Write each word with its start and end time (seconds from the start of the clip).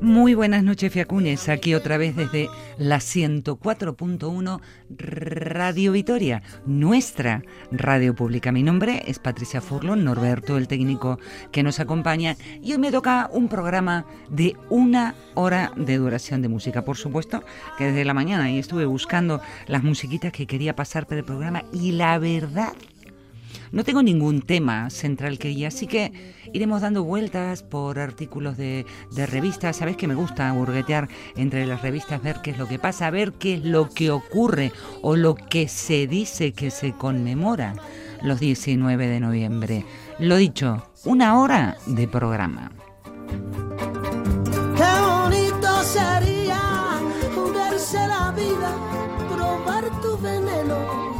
Muy 0.00 0.34
buenas 0.34 0.62
noches, 0.62 0.92
Fiacunes. 0.92 1.48
Aquí 1.48 1.74
otra 1.74 1.96
vez 1.96 2.14
desde 2.16 2.50
la 2.76 2.98
104.1 2.98 4.60
Radio 4.90 5.92
Vitoria, 5.92 6.42
nuestra 6.66 7.42
radio 7.70 8.14
pública. 8.14 8.52
Mi 8.52 8.62
nombre 8.62 9.04
es 9.06 9.18
Patricia 9.18 9.60
Furlon, 9.60 10.04
Norberto, 10.04 10.58
el 10.58 10.68
técnico 10.68 11.18
que 11.50 11.62
nos 11.62 11.80
acompaña. 11.80 12.36
Y 12.62 12.72
hoy 12.72 12.78
me 12.78 12.92
toca 12.92 13.30
un 13.32 13.48
programa 13.48 14.04
de 14.28 14.54
una 14.68 15.14
hora 15.34 15.72
de 15.76 15.96
duración 15.96 16.42
de 16.42 16.48
música. 16.48 16.84
Por 16.84 16.96
supuesto 16.98 17.42
que 17.78 17.86
desde 17.86 18.04
la 18.04 18.14
mañana 18.14 18.50
y 18.50 18.58
estuve 18.58 18.84
buscando 18.84 19.40
las 19.66 19.82
musiquitas 19.82 20.32
que 20.32 20.46
quería 20.46 20.76
pasar 20.76 21.06
para 21.06 21.20
el 21.20 21.24
programa. 21.24 21.64
Y 21.72 21.92
la 21.92 22.18
verdad 22.18 22.74
no 23.76 23.84
tengo 23.84 24.02
ningún 24.02 24.40
tema 24.40 24.88
central 24.88 25.38
que 25.38 25.50
ir, 25.50 25.66
así 25.66 25.86
que 25.86 26.10
iremos 26.54 26.80
dando 26.80 27.04
vueltas 27.04 27.62
por 27.62 27.98
artículos 27.98 28.56
de, 28.56 28.86
revistas. 29.14 29.76
Sabes 29.76 29.98
que 29.98 30.08
me 30.08 30.14
gusta 30.14 30.50
burguetear 30.52 31.08
entre 31.36 31.66
las 31.66 31.82
revistas, 31.82 32.22
ver 32.22 32.40
qué 32.42 32.52
es 32.52 32.58
lo 32.58 32.66
que 32.66 32.78
pasa, 32.78 33.10
ver 33.10 33.34
qué 33.34 33.56
es 33.56 33.64
lo 33.64 33.90
que 33.90 34.10
ocurre 34.10 34.72
o 35.02 35.14
lo 35.14 35.34
que 35.34 35.68
se 35.68 36.06
dice 36.06 36.52
que 36.52 36.70
se 36.70 36.92
conmemora 36.92 37.74
los 38.22 38.40
19 38.40 39.08
de 39.08 39.20
noviembre. 39.20 39.84
Lo 40.18 40.36
dicho, 40.36 40.90
una 41.04 41.38
hora 41.38 41.76
de 41.84 42.08
programa. 42.08 42.72
Qué 44.74 45.00
bonito 45.06 45.82
sería 45.82 46.58
la 48.08 48.32
vida, 48.32 48.72
probar 49.28 49.84
tu 50.00 50.16
veneno 50.16 51.15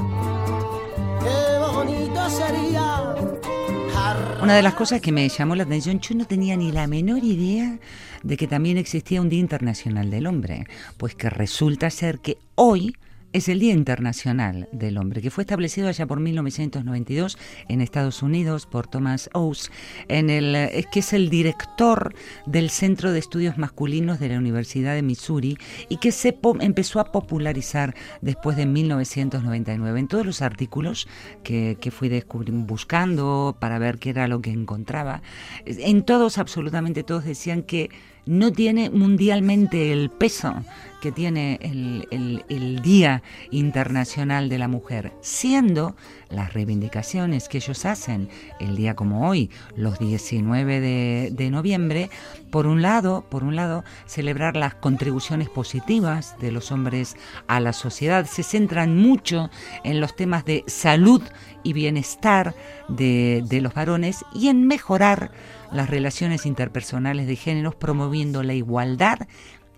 Una 4.42 4.54
de 4.54 4.62
las 4.62 4.74
cosas 4.74 5.00
que 5.00 5.10
me 5.10 5.28
llamó 5.28 5.56
la 5.56 5.64
atención, 5.64 5.98
yo 5.98 6.14
no 6.14 6.24
tenía 6.24 6.56
ni 6.56 6.70
la 6.70 6.86
menor 6.86 7.24
idea 7.24 7.78
de 8.22 8.36
que 8.36 8.46
también 8.46 8.78
existía 8.78 9.20
un 9.20 9.28
Día 9.28 9.40
Internacional 9.40 10.08
del 10.08 10.26
Hombre, 10.26 10.66
pues 10.98 11.16
que 11.16 11.28
resulta 11.30 11.90
ser 11.90 12.20
que 12.20 12.38
hoy 12.54 12.94
es 13.36 13.50
el 13.50 13.58
Día 13.58 13.74
Internacional 13.74 14.66
del 14.72 14.96
Hombre, 14.96 15.20
que 15.20 15.30
fue 15.30 15.42
establecido 15.42 15.88
allá 15.88 16.06
por 16.06 16.20
1992 16.20 17.36
en 17.68 17.82
Estados 17.82 18.22
Unidos 18.22 18.64
por 18.64 18.86
Thomas 18.86 19.28
Oates, 19.34 19.70
en 20.08 20.30
el, 20.30 20.54
es 20.56 20.86
que 20.86 21.00
es 21.00 21.12
el 21.12 21.28
director 21.28 22.14
del 22.46 22.70
Centro 22.70 23.12
de 23.12 23.18
Estudios 23.18 23.58
Masculinos 23.58 24.20
de 24.20 24.30
la 24.30 24.38
Universidad 24.38 24.94
de 24.94 25.02
Missouri 25.02 25.58
y 25.90 25.98
que 25.98 26.12
se 26.12 26.38
empezó 26.60 26.98
a 26.98 27.12
popularizar 27.12 27.94
después 28.22 28.56
de 28.56 28.64
1999. 28.64 30.00
En 30.00 30.08
todos 30.08 30.24
los 30.24 30.40
artículos 30.40 31.06
que, 31.42 31.76
que 31.78 31.90
fui 31.90 32.08
buscando 32.30 33.58
para 33.60 33.78
ver 33.78 33.98
qué 33.98 34.10
era 34.10 34.28
lo 34.28 34.40
que 34.40 34.50
encontraba, 34.50 35.20
en 35.66 36.04
todos, 36.04 36.38
absolutamente 36.38 37.02
todos 37.02 37.24
decían 37.24 37.62
que 37.62 37.90
no 38.26 38.52
tiene 38.52 38.90
mundialmente 38.90 39.92
el 39.92 40.10
peso 40.10 40.54
que 41.00 41.12
tiene 41.12 41.58
el, 41.62 42.80
Día 42.82 43.22
Internacional 43.50 44.48
de 44.48 44.58
la 44.58 44.68
Mujer, 44.68 45.12
siendo 45.20 45.96
las 46.30 46.52
reivindicaciones 46.52 47.48
que 47.48 47.58
ellos 47.58 47.84
hacen 47.84 48.28
el 48.60 48.76
día 48.76 48.96
como 48.96 49.28
hoy, 49.28 49.50
los 49.76 49.98
19 49.98 50.80
de, 50.80 51.30
de 51.32 51.50
noviembre, 51.50 52.10
por 52.50 52.66
un 52.66 52.82
lado, 52.82 53.24
por 53.30 53.44
un 53.44 53.56
lado, 53.56 53.84
celebrar 54.06 54.56
las 54.56 54.74
contribuciones 54.74 55.48
positivas 55.48 56.36
de 56.40 56.52
los 56.52 56.72
hombres 56.72 57.16
a 57.46 57.60
la 57.60 57.72
sociedad, 57.72 58.26
se 58.26 58.42
centran 58.42 58.96
mucho 58.96 59.50
en 59.84 60.00
los 60.00 60.16
temas 60.16 60.44
de 60.44 60.64
salud 60.66 61.22
y 61.62 61.72
bienestar 61.72 62.54
de, 62.88 63.44
de 63.48 63.60
los 63.60 63.74
varones 63.74 64.24
y 64.34 64.48
en 64.48 64.66
mejorar 64.66 65.30
las 65.72 65.90
relaciones 65.90 66.46
interpersonales 66.46 67.26
de 67.26 67.36
géneros, 67.36 67.74
promoviendo 67.74 68.42
la 68.42 68.54
igualdad 68.54 69.18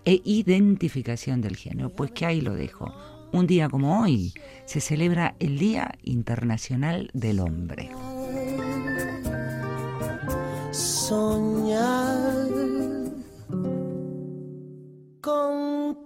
e 0.05 0.21
identificación 0.23 1.41
del 1.41 1.55
género. 1.55 1.89
Pues 1.89 2.11
que 2.11 2.25
ahí 2.25 2.41
lo 2.41 2.53
dejo. 2.53 2.93
Un 3.31 3.45
día 3.45 3.69
como 3.69 4.01
hoy 4.01 4.33
se 4.65 4.81
celebra 4.81 5.35
el 5.39 5.59
Día 5.59 5.93
Internacional 6.03 7.11
del 7.13 7.39
Hombre. 7.39 7.91
Soñar 10.71 12.49
contigo. 15.21 15.99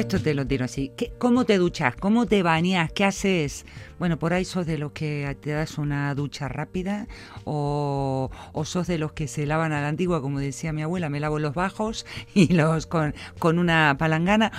Esto 0.00 0.18
te 0.18 0.32
lo 0.32 0.46
tiro 0.46 0.64
así. 0.64 0.92
¿Cómo 1.18 1.44
te 1.44 1.58
duchas? 1.58 1.94
¿Cómo 1.94 2.24
te 2.24 2.42
bañas? 2.42 2.90
¿Qué 2.90 3.04
haces? 3.04 3.66
Bueno, 3.98 4.18
por 4.18 4.32
ahí 4.32 4.46
sos 4.46 4.64
de 4.66 4.78
los 4.78 4.92
que 4.92 5.36
te 5.42 5.50
das 5.50 5.76
una 5.76 6.14
ducha 6.14 6.48
rápida 6.48 7.06
o, 7.44 8.30
sos 8.64 8.86
de 8.86 8.96
los 8.96 9.12
que 9.12 9.28
se 9.28 9.44
lavan 9.44 9.72
a 9.72 9.82
la 9.82 9.88
antigua, 9.88 10.22
como 10.22 10.40
decía 10.40 10.72
mi 10.72 10.82
abuela, 10.82 11.10
me 11.10 11.20
lavo 11.20 11.38
los 11.38 11.54
bajos 11.54 12.06
y 12.34 12.54
los 12.54 12.86
con, 12.86 13.14
una 13.42 13.94
palangana, 13.98 14.52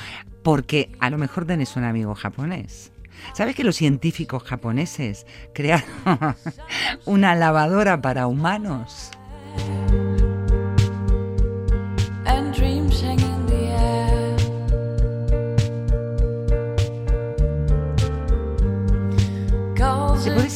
porque 0.44 0.92
a 1.00 1.10
lo 1.10 1.18
mejor 1.18 1.46
tenés 1.46 1.76
un 1.76 1.86
amigo 1.86 2.14
japonés. 2.14 2.92
¿Sabes 3.34 3.56
que 3.56 3.64
los 3.64 3.76
científicos 3.76 4.44
japoneses 4.44 5.26
crearon 5.56 5.86
una 7.06 7.34
lavadora 7.36 8.00
para 8.00 8.28
humanos? 8.28 9.10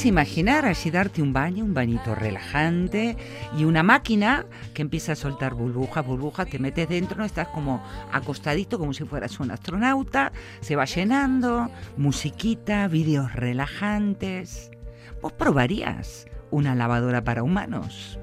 ¿Te 0.06 0.12
puedes 0.12 0.28
imaginar 0.28 0.66
allí 0.68 0.92
darte 0.92 1.24
un 1.24 1.34
baño, 1.34 1.66
un 1.66 1.74
bañito 1.74 2.14
relajante 2.14 3.18
y 3.58 3.64
una 3.64 3.82
máquina 3.82 4.46
que 4.76 4.84
empieza 4.84 5.14
a 5.14 5.16
soltar 5.16 5.56
burbujas, 5.56 6.06
burbujas, 6.06 6.48
te 6.48 6.60
metes 6.60 6.88
dentro, 6.88 7.18
no 7.18 7.26
estás 7.26 7.48
como 7.48 7.84
acostadito 8.12 8.78
como 8.78 8.94
si 8.94 9.04
fueras 9.04 9.40
un 9.40 9.50
astronauta, 9.50 10.32
se 10.62 10.76
va 10.76 10.86
llenando, 10.86 11.72
musiquita, 11.98 12.88
vídeos 12.88 13.34
relajantes. 13.34 14.70
¿Vos 15.24 15.34
probarías 15.34 16.28
una 16.52 16.76
lavadora 16.76 17.24
para 17.24 17.42
humanos? 17.42 18.20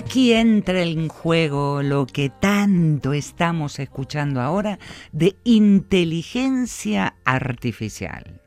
Aquí 0.00 0.32
entra 0.32 0.80
en 0.80 1.08
juego 1.08 1.82
lo 1.82 2.06
que 2.06 2.30
tanto 2.30 3.12
estamos 3.12 3.78
escuchando 3.78 4.40
ahora 4.40 4.78
de 5.12 5.36
inteligencia 5.44 7.16
artificial. 7.26 8.40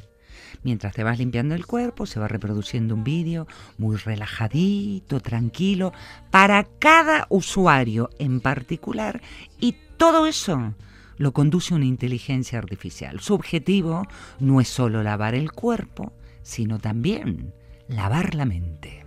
Mientras 0.63 0.95
te 0.95 1.03
vas 1.03 1.19
limpiando 1.19 1.53
el 1.53 1.67
cuerpo, 1.67 2.07
se 2.07 2.19
va 2.19 2.27
reproduciendo 2.27 2.95
un 2.95 3.03
vídeo 3.03 3.45
muy 3.77 3.97
relajadito, 3.97 5.19
tranquilo, 5.19 5.93
para 6.31 6.63
cada 6.79 7.27
usuario 7.29 8.09
en 8.17 8.39
particular 8.39 9.21
y 9.59 9.75
todo 9.97 10.25
eso 10.25 10.73
lo 11.17 11.33
conduce 11.33 11.75
una 11.75 11.85
inteligencia 11.85 12.57
artificial. 12.57 13.19
Su 13.19 13.35
objetivo 13.35 14.07
no 14.39 14.59
es 14.59 14.69
solo 14.69 15.03
lavar 15.03 15.35
el 15.35 15.51
cuerpo, 15.51 16.13
sino 16.41 16.79
también 16.79 17.53
lavar 17.87 18.33
la 18.33 18.45
mente. 18.45 19.05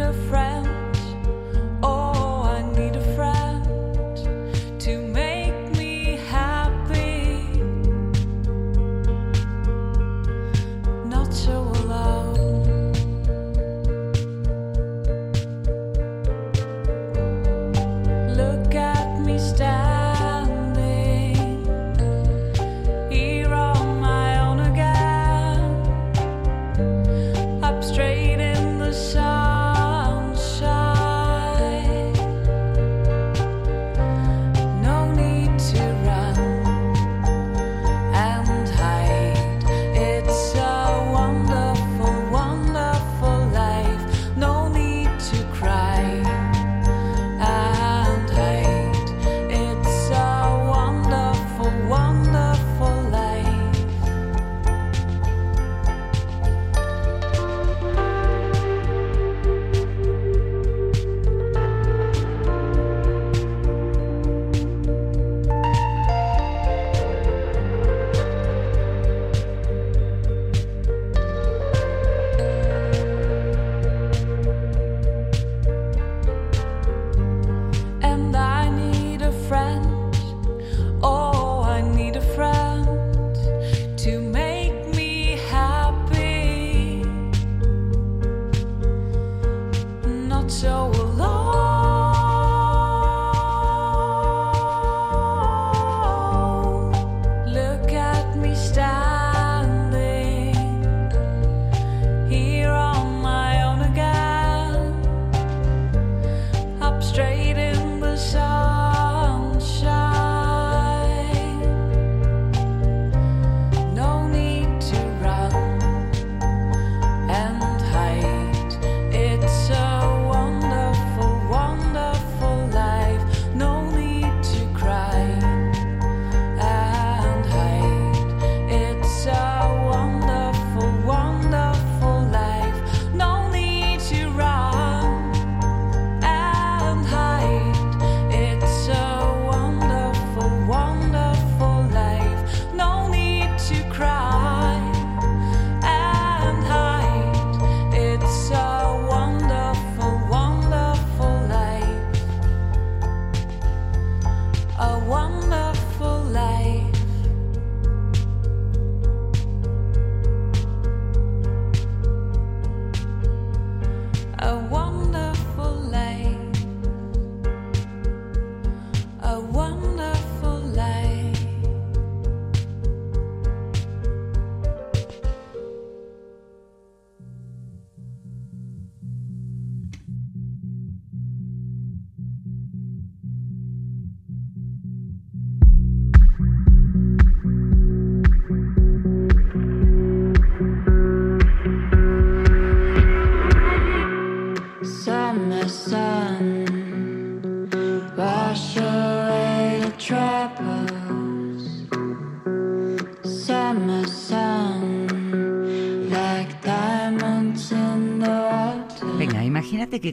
And 0.00 0.47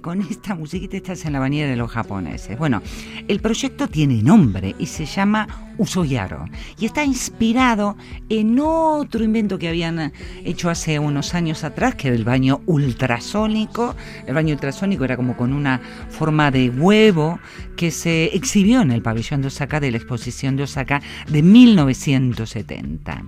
con 0.06 0.22
esta 0.22 0.54
musiquita 0.54 0.98
estás 0.98 1.26
en 1.26 1.34
la 1.34 1.40
bañera 1.40 1.68
de 1.68 1.76
los 1.76 1.90
japoneses. 1.90 2.60
Bueno, 2.60 2.80
el 3.28 3.40
proyecto 3.40 3.88
tiene 3.88 4.22
nombre 4.24 4.76
y 4.80 4.86
se 4.88 5.06
llama 5.06 5.48
Usoyaro 5.78 6.46
y 6.80 6.86
está 6.86 7.04
inspirado 7.04 7.98
en 8.30 8.58
otro 8.60 9.24
invento 9.24 9.60
que 9.60 9.68
habían 9.68 10.14
hecho 10.46 10.70
hace 10.70 11.00
unos 11.00 11.34
años 11.34 11.64
atrás, 11.66 11.96
que 11.96 12.08
era 12.08 12.16
el 12.16 12.24
baño 12.24 12.62
ultrasónico. 12.66 13.94
El 14.26 14.36
baño 14.36 14.54
ultrasónico 14.54 15.04
era 15.04 15.18
como 15.18 15.36
con 15.36 15.52
una 15.54 15.82
forma 16.10 16.50
de 16.52 16.70
huevo 16.70 17.40
que 17.76 17.92
se 17.92 18.26
exhibió 18.36 18.82
en 18.82 18.92
el 18.92 19.02
pabellón 19.02 19.42
de 19.42 19.48
Osaka 19.48 19.80
de 19.82 19.92
la 19.92 19.98
exposición 19.98 20.56
de 20.56 20.64
Osaka 20.64 21.02
de 21.28 21.42
1970. 21.44 23.24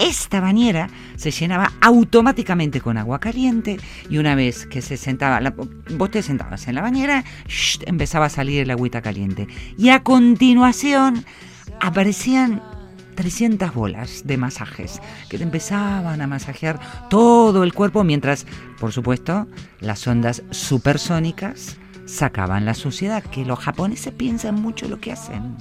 Esta 0.00 0.40
bañera 0.40 0.88
se 1.16 1.30
llenaba 1.30 1.72
automáticamente 1.80 2.80
con 2.80 2.98
agua 2.98 3.20
caliente 3.20 3.78
y 4.10 4.18
una 4.18 4.34
vez 4.34 4.66
que 4.66 4.82
se 4.82 4.96
sentaba, 4.96 5.40
la- 5.40 5.54
vos 5.96 6.10
te 6.10 6.22
sentabas 6.22 6.66
en 6.66 6.74
la 6.74 6.82
bañera, 6.82 7.24
¡shh! 7.46 7.78
empezaba 7.86 8.26
a 8.26 8.30
salir 8.30 8.60
el 8.62 8.70
agüita 8.70 9.00
caliente. 9.00 9.33
Y 9.76 9.90
a 9.90 10.02
continuación 10.02 11.24
aparecían 11.80 12.62
300 13.14 13.74
bolas 13.74 14.22
de 14.24 14.36
masajes 14.36 15.00
que 15.28 15.38
te 15.38 15.44
empezaban 15.44 16.20
a 16.20 16.26
masajear 16.26 16.80
todo 17.08 17.62
el 17.62 17.72
cuerpo 17.72 18.04
mientras, 18.04 18.46
por 18.78 18.92
supuesto, 18.92 19.46
las 19.80 20.06
ondas 20.06 20.42
supersónicas 20.50 21.76
sacaban 22.06 22.64
la 22.64 22.74
suciedad, 22.74 23.22
que 23.22 23.44
los 23.44 23.58
japoneses 23.58 24.12
piensan 24.12 24.60
mucho 24.60 24.88
lo 24.88 25.00
que 25.00 25.12
hacen. 25.12 25.56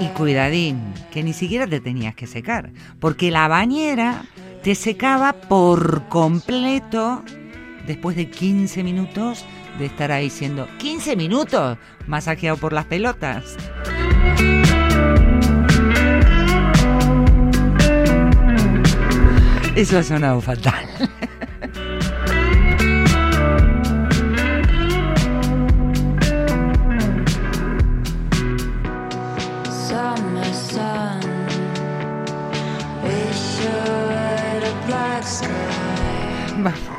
Y 0.00 0.06
cuidadín, 0.08 0.80
que 1.10 1.22
ni 1.22 1.32
siquiera 1.32 1.66
te 1.66 1.80
tenías 1.80 2.14
que 2.14 2.26
secar, 2.26 2.72
porque 3.00 3.30
la 3.30 3.48
bañera 3.48 4.24
te 4.64 4.74
secaba 4.74 5.34
por 5.34 6.08
completo 6.08 7.22
después 7.86 8.16
de 8.16 8.30
15 8.30 8.82
minutos 8.82 9.44
de 9.78 9.84
estar 9.84 10.10
ahí 10.10 10.30
siendo 10.30 10.66
15 10.78 11.16
minutos 11.16 11.76
masajeado 12.06 12.56
por 12.56 12.72
las 12.72 12.86
pelotas. 12.86 13.58
Eso 19.76 19.98
ha 19.98 20.02
sonado 20.02 20.40
fatal. 20.40 20.86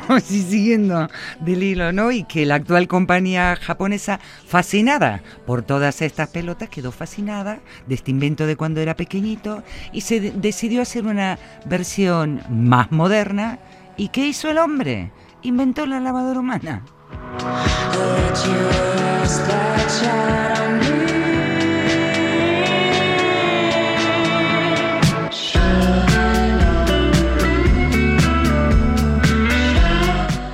y 0.30 0.42
siguiendo 0.42 1.08
del 1.40 1.62
hilo, 1.62 1.92
¿no? 1.92 2.10
Y 2.12 2.24
que 2.24 2.46
la 2.46 2.56
actual 2.56 2.88
compañía 2.88 3.56
japonesa, 3.56 4.20
fascinada 4.46 5.22
por 5.46 5.62
todas 5.62 6.02
estas 6.02 6.28
pelotas, 6.28 6.68
quedó 6.68 6.92
fascinada 6.92 7.60
de 7.86 7.94
este 7.94 8.10
invento 8.10 8.46
de 8.46 8.56
cuando 8.56 8.80
era 8.80 8.94
pequeñito 8.96 9.62
y 9.92 10.02
se 10.02 10.20
de- 10.20 10.32
decidió 10.32 10.82
hacer 10.82 11.06
una 11.06 11.38
versión 11.64 12.42
más 12.48 12.90
moderna. 12.92 13.58
¿Y 13.96 14.08
qué 14.08 14.26
hizo 14.26 14.50
el 14.50 14.58
hombre? 14.58 15.12
Inventó 15.42 15.86
la 15.86 16.00
lavadora 16.00 16.40
humana. 16.40 16.84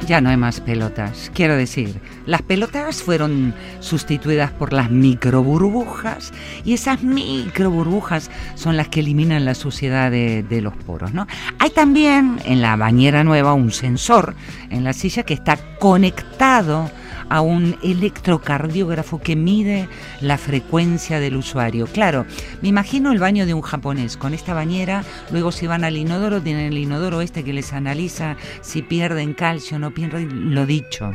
Ya 0.07 0.21
no 0.21 0.31
hay 0.31 0.37
más 0.37 0.61
pelotas. 0.61 1.31
Quiero 1.33 1.57
decir, 1.57 2.01
las 2.27 2.43
pelotas 2.43 3.03
fueron 3.03 3.55
sustituidas 3.81 4.51
por 4.51 4.73
las 4.73 4.91
microburbujas 4.91 6.33
y 6.65 6.75
esas 6.75 7.03
microburbujas 7.03 8.31
son 8.55 8.77
las 8.77 8.89
que 8.89 9.01
eliminan 9.01 9.45
la 9.45 9.55
suciedad 9.55 10.11
de, 10.11 10.43
de 10.43 10.61
los 10.61 10.75
poros, 10.75 11.15
¿no? 11.15 11.27
Hay 11.59 11.71
también 11.71 12.41
en 12.45 12.63
la 12.63 12.77
bañera 12.77 13.23
nueva 13.23 13.55
un 13.55 13.71
sensor 13.71 14.35
en 14.71 14.85
la 14.85 14.93
silla 14.93 15.23
que 15.23 15.35
está 15.35 15.57
conectado 15.79 16.91
a 17.33 17.41
un 17.41 17.79
electrocardiógrafo 17.83 19.19
que 19.19 19.37
mide 19.37 19.89
la 20.21 20.37
frecuencia 20.37 21.19
del 21.19 21.37
usuario. 21.37 21.87
Claro, 21.87 22.27
me 22.61 22.69
imagino 22.69 23.11
el 23.11 23.21
baño 23.21 23.47
de 23.47 23.55
un 23.55 23.63
japonés 23.63 24.19
con 24.19 24.35
esta 24.35 24.53
bañera, 24.53 25.03
luego 25.31 25.51
si 25.51 25.67
van 25.67 25.83
al 25.83 25.97
inodoro, 25.97 26.43
tienen 26.43 26.67
el 26.67 26.77
inodoro 26.77 27.23
este 27.23 27.43
que 27.43 27.55
les 27.55 27.73
analiza 27.73 28.37
si 28.61 28.83
pierden 28.83 29.33
calcio 29.33 29.79
no 29.79 29.95
pierden, 29.95 30.55
lo 30.55 30.67
dicho, 30.67 31.11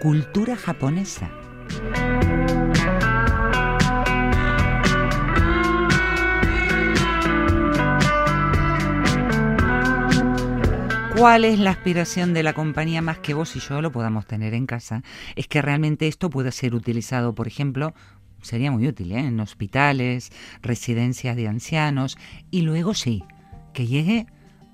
cultura 0.00 0.54
japonesa. 0.54 1.28
¿Cuál 11.18 11.44
es 11.44 11.58
la 11.58 11.70
aspiración 11.70 12.32
de 12.32 12.44
la 12.44 12.52
compañía 12.52 13.02
más 13.02 13.18
que 13.18 13.34
vos 13.34 13.56
y 13.56 13.58
yo 13.58 13.82
lo 13.82 13.90
podamos 13.90 14.24
tener 14.24 14.54
en 14.54 14.66
casa? 14.66 15.02
Es 15.34 15.48
que 15.48 15.60
realmente 15.60 16.06
esto 16.06 16.30
pueda 16.30 16.52
ser 16.52 16.76
utilizado, 16.76 17.34
por 17.34 17.48
ejemplo, 17.48 17.92
sería 18.40 18.70
muy 18.70 18.86
útil 18.86 19.10
¿eh? 19.10 19.18
en 19.18 19.40
hospitales, 19.40 20.30
residencias 20.62 21.34
de 21.34 21.48
ancianos 21.48 22.16
y 22.52 22.60
luego 22.62 22.94
sí, 22.94 23.24
que 23.72 23.88
llegue 23.88 24.26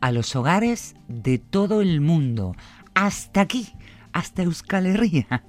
a 0.02 0.12
los 0.12 0.36
hogares 0.36 0.96
de 1.08 1.38
todo 1.38 1.80
el 1.80 2.02
mundo, 2.02 2.54
hasta 2.94 3.40
aquí, 3.40 3.72
hasta 4.12 4.42
Euskal 4.42 4.84
Herria. 4.84 5.44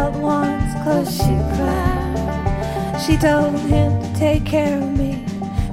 With 0.00 0.16
once, 0.16 0.74
cause 0.84 1.16
she 1.16 1.34
cried. 1.56 2.98
She 3.04 3.16
told 3.16 3.58
him 3.60 4.00
to 4.00 4.18
take 4.18 4.44
care 4.44 4.78
of 4.78 4.96
me. 4.96 5.24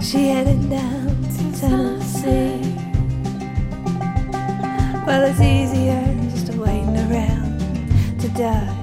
She 0.02 0.28
headed 0.28 0.70
down 0.70 1.24
to 1.36 1.60
Tennessee. 1.60 2.76
Well, 5.06 5.24
it's 5.24 5.40
easier 5.40 6.04
just 6.32 6.54
waiting 6.54 6.98
around 6.98 8.20
to 8.20 8.28
die. 8.30 8.79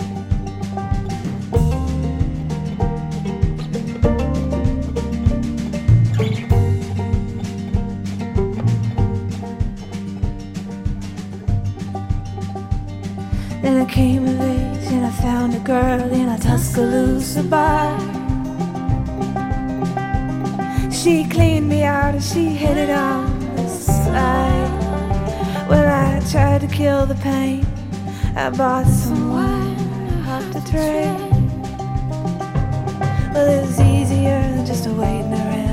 Girl 15.66 16.12
in 16.12 16.28
a 16.28 16.38
Tuscaloosa 16.38 17.42
bar. 17.42 17.98
She 20.92 21.28
cleaned 21.28 21.68
me 21.68 21.82
out 21.82 22.14
and 22.14 22.22
she 22.22 22.50
hit 22.50 22.76
it 22.76 22.88
on 22.88 23.40
the 23.56 23.66
slide. 23.66 25.66
Well, 25.68 25.88
I 25.88 26.20
tried 26.30 26.60
to 26.60 26.68
kill 26.68 27.04
the 27.06 27.16
pain. 27.16 27.66
I 28.36 28.50
bought 28.50 28.86
some 28.86 29.32
wine, 29.32 30.28
off 30.28 30.44
the 30.52 30.60
train. 30.70 31.18
Well, 33.34 33.50
it 33.50 33.62
was 33.62 33.80
easier 33.80 34.40
than 34.52 34.64
just 34.64 34.86
waiting 34.86 35.32
around 35.32 35.65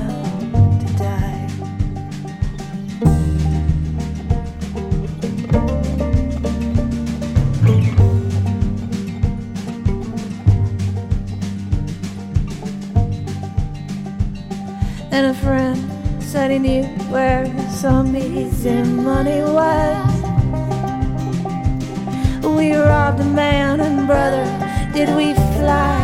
knew 16.64 16.84
where 17.12 17.46
some 17.70 18.16
easy 18.16 18.84
money 18.84 19.42
was. 19.42 20.14
We 22.42 22.74
robbed 22.74 23.20
a 23.20 23.26
man 23.26 23.82
and 23.82 24.08
brother, 24.08 24.46
did 24.94 25.10
we 25.18 25.34
fly? 25.58 26.00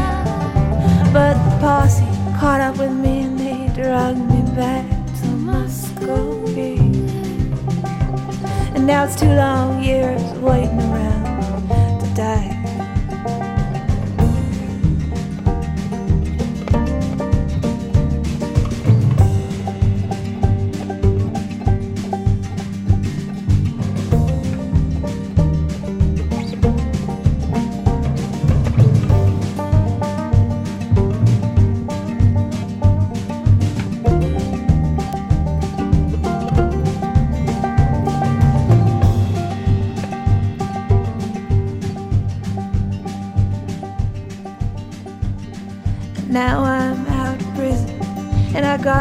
But 1.14 1.36
the 1.46 1.58
posse 1.62 2.04
caught 2.38 2.60
up 2.60 2.78
with 2.78 2.92
me 2.92 3.22
and 3.22 3.40
they 3.40 3.72
dragged 3.74 4.20
me 4.20 4.42
back 4.54 4.86
to 5.22 5.28
Muscovy. 5.28 6.76
And 8.76 8.86
now 8.86 9.06
it's 9.06 9.16
two 9.16 9.34
long 9.46 9.82
years 9.82 10.22
waiting 10.40 10.89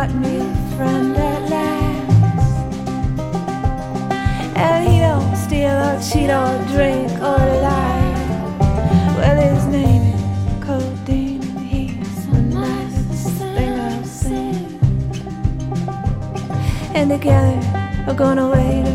got 0.01 0.15
me 0.15 0.37
a 0.39 0.55
friend 0.77 1.17
at 1.17 1.51
last. 1.51 2.69
And 4.55 4.89
he 4.89 5.01
don't 5.01 5.35
steal 5.35 5.77
or 5.89 5.99
cheat 6.09 6.31
or 6.31 6.55
drink 6.73 7.11
or 7.31 7.43
lie. 7.67 8.15
Well, 9.17 9.39
his 9.49 9.65
name 9.67 10.03
is 10.15 10.65
Codeine 10.65 11.43
and 11.43 11.67
he's 11.73 12.27
the 12.29 12.41
nicest 12.43 13.39
thing 13.39 13.73
I've 13.73 14.07
seen. 14.07 14.79
And 16.95 17.11
together 17.11 17.59
we're 18.07 18.15
gonna 18.15 18.49
wait 18.51 18.88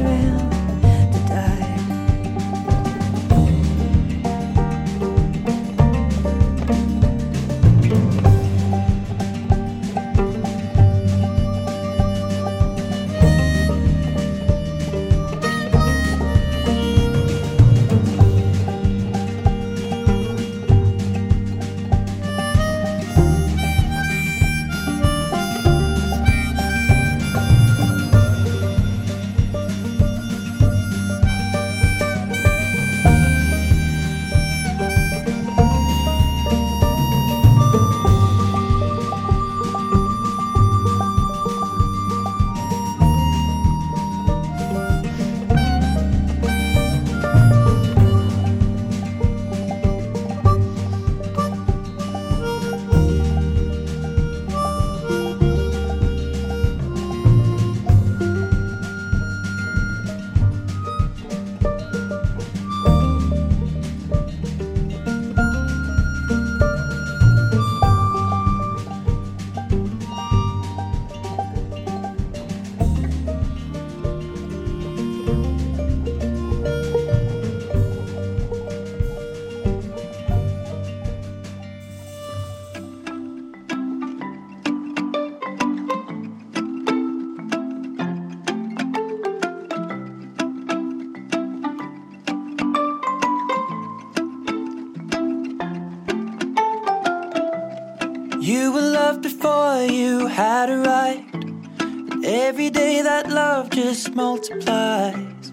just 103.74 104.14
multiplies. 104.14 105.52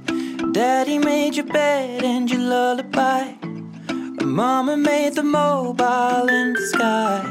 Daddy 0.52 0.98
made 0.98 1.36
your 1.36 1.46
bed 1.46 2.04
and 2.04 2.30
your 2.30 2.40
lullaby. 2.40 3.32
Mama 4.22 4.76
made 4.76 5.14
the 5.14 5.22
mobile 5.22 6.28
in 6.28 6.52
the 6.52 6.66
sky. 6.66 7.22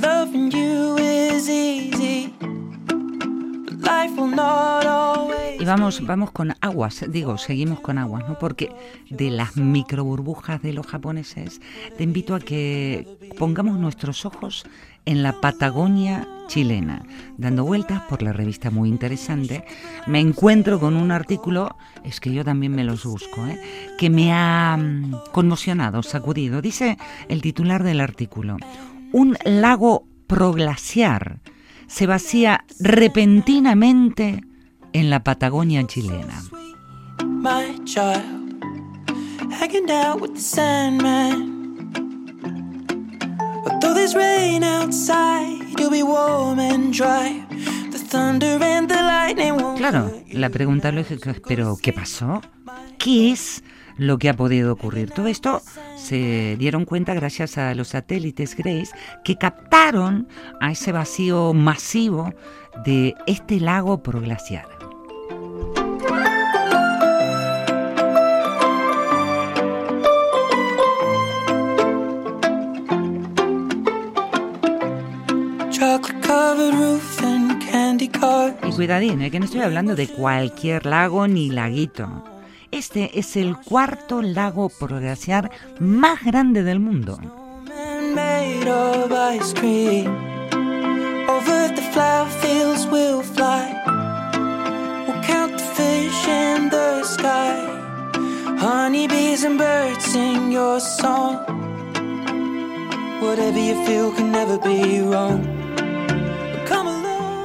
Loving 0.00 0.50
you 0.50 0.96
is 0.96 1.48
easy. 1.50 2.34
But 2.38 3.80
life 3.82 4.16
will 4.16 4.28
not 4.28 4.86
always. 4.86 5.60
Y 5.60 5.64
vamos, 5.66 6.00
vamos 6.06 6.30
con 6.30 6.54
aguas, 6.62 7.04
digo, 7.10 7.36
seguimos 7.36 7.80
con 7.80 7.98
aguas, 7.98 8.26
¿no? 8.26 8.38
Porque 8.38 8.72
de 9.10 9.30
las 9.30 9.58
micro 9.58 10.04
burbujas 10.04 10.62
de 10.62 10.72
los 10.72 10.86
japoneses, 10.86 11.60
te 11.98 12.04
invito 12.04 12.34
a 12.34 12.40
que 12.40 13.06
pongamos 13.38 13.78
nuestros 13.78 14.24
ojos 14.24 14.64
en 15.04 15.22
la 15.22 15.38
Patagonia 15.40 16.26
chilena. 16.50 17.02
Dando 17.38 17.64
vueltas 17.64 18.02
por 18.08 18.22
la 18.22 18.32
revista 18.32 18.70
muy 18.70 18.88
interesante, 18.88 19.64
me 20.06 20.18
encuentro 20.20 20.80
con 20.80 20.96
un 20.96 21.12
artículo, 21.12 21.76
es 22.04 22.20
que 22.20 22.32
yo 22.32 22.44
también 22.44 22.74
me 22.74 22.84
los 22.84 23.04
busco, 23.04 23.46
¿eh? 23.46 23.58
que 23.96 24.10
me 24.10 24.32
ha 24.32 24.76
mm, 24.76 25.30
conmocionado, 25.32 26.02
sacudido. 26.02 26.60
Dice 26.60 26.98
el 27.28 27.40
titular 27.40 27.84
del 27.84 28.00
artículo, 28.00 28.56
un 29.12 29.38
lago 29.44 30.04
proglaciar 30.26 31.40
se 31.86 32.06
vacía 32.06 32.64
repentinamente 32.78 34.44
en 34.92 35.10
la 35.10 35.24
Patagonia 35.24 35.86
chilena. 35.86 36.42
Although 43.64 43.94
there's 43.94 44.14
rain 44.14 44.64
outside, 44.64 45.78
you'll 45.78 45.90
be 45.90 46.02
warm 46.02 46.58
and 46.58 46.92
dry. 46.92 47.44
The 47.90 47.98
thunder 47.98 48.58
and 48.62 48.88
the 48.88 48.94
lightning 49.02 49.56
won't. 49.56 49.78
Claro, 49.78 50.10
la 50.32 50.48
pregunta 50.48 50.90
lógica 50.92 51.30
es, 51.30 51.40
pero 51.40 51.76
¿qué 51.80 51.92
pasó? 51.92 52.40
¿Qué 52.98 53.32
es 53.32 53.62
lo 53.96 54.18
que 54.18 54.30
ha 54.30 54.34
podido 54.34 54.72
ocurrir? 54.72 55.10
Todo 55.10 55.26
esto 55.26 55.60
se 55.96 56.56
dieron 56.58 56.86
cuenta 56.86 57.12
gracias 57.12 57.58
a 57.58 57.74
los 57.74 57.88
satélites 57.88 58.56
Grace 58.56 58.90
que 59.24 59.36
captaron 59.36 60.28
a 60.60 60.72
ese 60.72 60.92
vacío 60.92 61.52
masivo 61.52 62.32
de 62.84 63.14
este 63.26 63.60
lago 63.60 64.02
proglaciar. 64.02 64.79
Cuidadín, 78.80 79.20
¿eh? 79.20 79.30
que 79.30 79.38
no 79.38 79.44
estoy 79.44 79.60
hablando 79.60 79.94
de 79.94 80.08
cualquier 80.08 80.86
lago 80.86 81.28
ni 81.28 81.50
laguito. 81.50 82.24
Este 82.70 83.18
es 83.18 83.36
el 83.36 83.54
cuarto 83.58 84.22
lago 84.22 84.70
proglaciar 84.70 85.50
más 85.78 86.24
grande 86.24 86.62
del 86.62 86.80
mundo. 86.80 87.18
Honeybees 98.62 99.44
and 99.44 99.58
birds 99.58 100.04
sing 100.04 100.52
your 100.52 100.80
song. 100.80 101.38
Whatever 103.20 103.58
you 103.58 103.74
feel 103.86 104.10
can 104.12 104.32
never 104.32 104.58
be 104.58 105.00
wrong. 105.00 105.59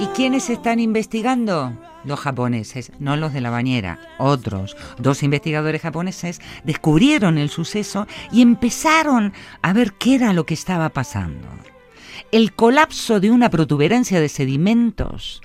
¿Y 0.05 0.07
quiénes 0.09 0.51
están 0.51 0.79
investigando? 0.79 1.73
Los 2.03 2.19
japoneses, 2.19 2.91
no 2.99 3.15
los 3.17 3.33
de 3.33 3.41
la 3.41 3.49
bañera, 3.49 3.99
otros. 4.19 4.77
Dos 4.99 5.23
investigadores 5.23 5.81
japoneses 5.81 6.41
descubrieron 6.63 7.39
el 7.39 7.49
suceso 7.49 8.05
y 8.31 8.43
empezaron 8.43 9.33
a 9.63 9.73
ver 9.73 9.93
qué 9.93 10.13
era 10.13 10.31
lo 10.31 10.45
que 10.45 10.53
estaba 10.53 10.89
pasando. 10.89 11.47
El 12.31 12.53
colapso 12.53 13.19
de 13.19 13.31
una 13.31 13.49
protuberancia 13.49 14.19
de 14.19 14.29
sedimentos 14.29 15.41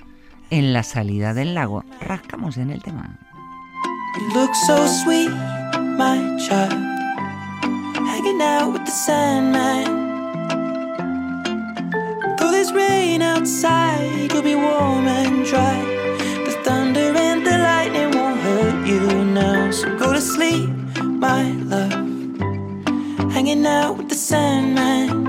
en 0.51 0.73
la 0.73 0.83
salida 0.83 1.33
del 1.33 1.55
lago. 1.55 1.83
Rascamos 1.99 2.57
en 2.57 2.69
el 2.69 2.83
tema. 2.83 3.17
You 4.19 4.41
look 4.41 4.51
so 4.67 4.87
sweet, 4.87 5.31
my 5.97 6.37
child. 6.37 6.91
Though 12.51 12.57
there's 12.57 12.73
rain 12.73 13.21
outside, 13.21 14.29
you'll 14.33 14.41
be 14.41 14.55
warm 14.55 15.07
and 15.07 15.45
dry. 15.45 15.79
The 16.43 16.51
thunder 16.65 17.15
and 17.15 17.47
the 17.47 17.57
lightning 17.57 18.11
won't 18.11 18.41
hurt 18.41 18.85
you 18.85 19.23
now. 19.23 19.71
So 19.71 19.97
go 19.97 20.11
to 20.11 20.19
sleep, 20.19 20.69
my 21.01 21.49
love. 21.71 21.93
Hanging 23.31 23.65
out 23.65 23.95
with 23.97 24.09
the 24.09 24.15
Sandman. 24.15 25.20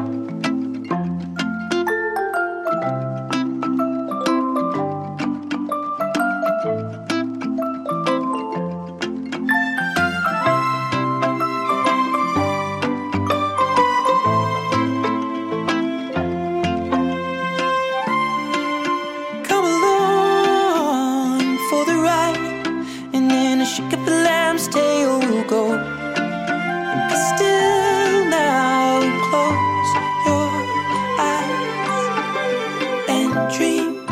Dream. 33.54 34.06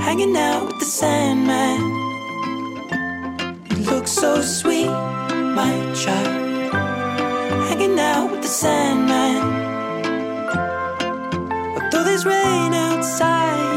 Hanging 0.00 0.36
out 0.36 0.66
with 0.66 0.78
the 0.78 0.84
Sandman. 0.84 1.80
You 3.70 3.76
look 3.90 4.06
so 4.06 4.40
sweet, 4.40 4.86
my 4.86 5.72
child. 5.94 6.74
Hanging 7.68 7.98
out 7.98 8.30
with 8.30 8.42
the 8.42 8.48
Sandman. 8.48 9.40
Though 11.90 12.04
there's 12.04 12.24
rain 12.24 12.74
outside, 12.74 13.71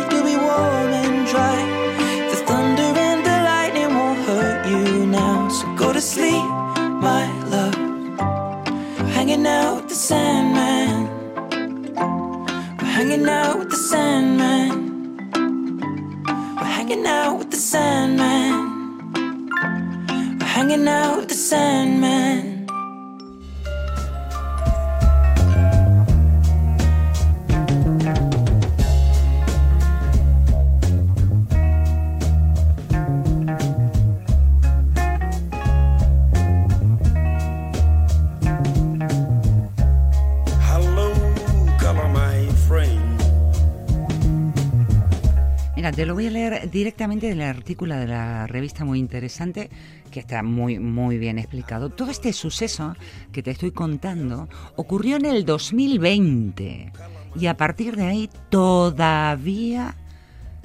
directamente 46.75 47.27
del 47.27 47.41
artículo 47.41 47.95
de 47.95 48.05
la 48.05 48.47
revista 48.47 48.83
muy 48.83 48.99
interesante 48.99 49.69
que 50.11 50.19
está 50.19 50.43
muy 50.43 50.77
muy 50.77 51.17
bien 51.17 51.39
explicado. 51.39 51.89
Todo 51.89 52.11
este 52.11 52.33
suceso 52.33 52.95
que 53.31 53.41
te 53.41 53.51
estoy 53.51 53.71
contando 53.71 54.49
ocurrió 54.75 55.15
en 55.15 55.25
el 55.25 55.45
2020 55.45 56.91
y 57.39 57.45
a 57.47 57.55
partir 57.55 57.95
de 57.95 58.05
ahí 58.05 58.29
todavía 58.49 59.95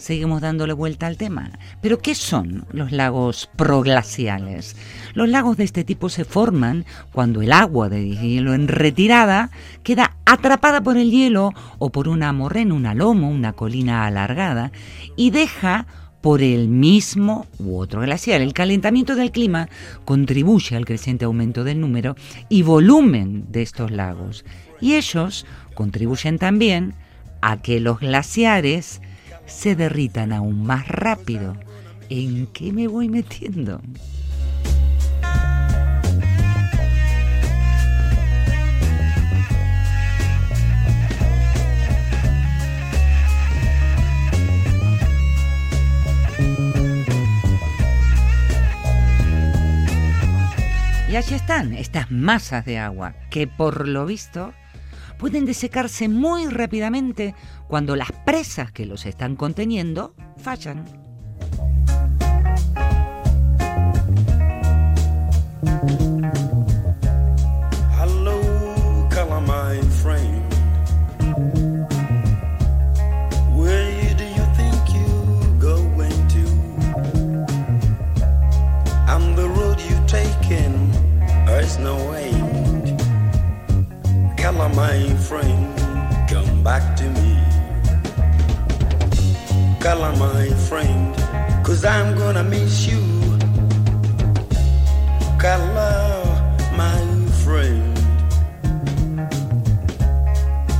seguimos 0.00 0.40
dándole 0.40 0.72
vuelta 0.72 1.06
al 1.06 1.16
tema. 1.16 1.50
Pero 1.80 1.98
¿qué 1.98 2.14
son 2.14 2.66
los 2.72 2.90
lagos 2.90 3.48
proglaciales? 3.56 4.76
Los 5.14 5.28
lagos 5.28 5.56
de 5.56 5.64
este 5.64 5.84
tipo 5.84 6.08
se 6.08 6.24
forman 6.24 6.84
cuando 7.12 7.42
el 7.42 7.52
agua 7.52 7.88
de 7.88 8.08
hielo 8.08 8.54
en 8.54 8.66
retirada 8.66 9.50
queda 9.82 10.16
atrapada 10.24 10.82
por 10.82 10.96
el 10.96 11.10
hielo 11.10 11.52
o 11.78 11.90
por 11.90 12.08
una 12.08 12.32
morrena, 12.32 12.74
una 12.74 12.94
lomo, 12.94 13.30
una 13.30 13.52
colina 13.52 14.06
alargada 14.06 14.72
y 15.16 15.30
deja 15.30 15.86
por 16.20 16.42
el 16.42 16.68
mismo 16.68 17.46
u 17.58 17.78
otro 17.78 18.00
glaciar. 18.00 18.40
El 18.40 18.52
calentamiento 18.52 19.14
del 19.14 19.32
clima 19.32 19.68
contribuye 20.04 20.76
al 20.76 20.84
creciente 20.84 21.24
aumento 21.24 21.64
del 21.64 21.80
número 21.80 22.16
y 22.48 22.62
volumen 22.62 23.46
de 23.50 23.62
estos 23.62 23.90
lagos. 23.90 24.44
Y 24.80 24.94
ellos 24.94 25.46
contribuyen 25.74 26.38
también 26.38 26.94
a 27.40 27.60
que 27.62 27.80
los 27.80 28.00
glaciares 28.00 29.00
se 29.50 29.76
derritan 29.76 30.32
aún 30.32 30.64
más 30.64 30.88
rápido. 30.88 31.56
¿En 32.08 32.46
qué 32.46 32.72
me 32.72 32.88
voy 32.88 33.08
metiendo? 33.08 33.80
Y 51.10 51.16
allí 51.16 51.34
están 51.34 51.74
estas 51.74 52.12
masas 52.12 52.64
de 52.64 52.78
agua 52.78 53.14
que 53.30 53.48
por 53.48 53.88
lo 53.88 54.06
visto 54.06 54.54
pueden 55.20 55.44
desecarse 55.44 56.08
muy 56.08 56.46
rápidamente 56.46 57.34
cuando 57.68 57.94
las 57.94 58.10
presas 58.24 58.72
que 58.72 58.86
los 58.86 59.04
están 59.04 59.36
conteniendo 59.36 60.14
fallan. 60.38 60.99
Color 90.10 90.34
my 90.34 90.50
friend, 90.68 91.14
cause 91.64 91.84
I'm 91.84 92.18
gonna 92.18 92.42
miss 92.42 92.84
you. 92.84 93.00
Color 95.38 96.24
my 96.76 97.00
friend. 97.44 97.96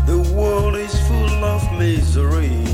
The 0.09 0.19
world 0.35 0.75
is 0.75 0.95
full 1.07 1.45
of 1.45 1.63
misery. 1.79 2.65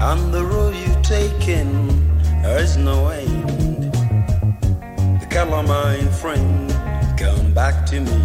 And 0.00 0.32
the 0.32 0.44
road 0.44 0.74
you've 0.74 1.02
taken 1.02 1.68
has 2.44 2.78
no 2.78 3.08
end. 3.08 3.92
Color 5.30 5.62
my 5.64 5.98
friend, 6.22 6.70
come 7.18 7.52
back 7.52 7.84
to 7.90 8.00
me. 8.00 8.22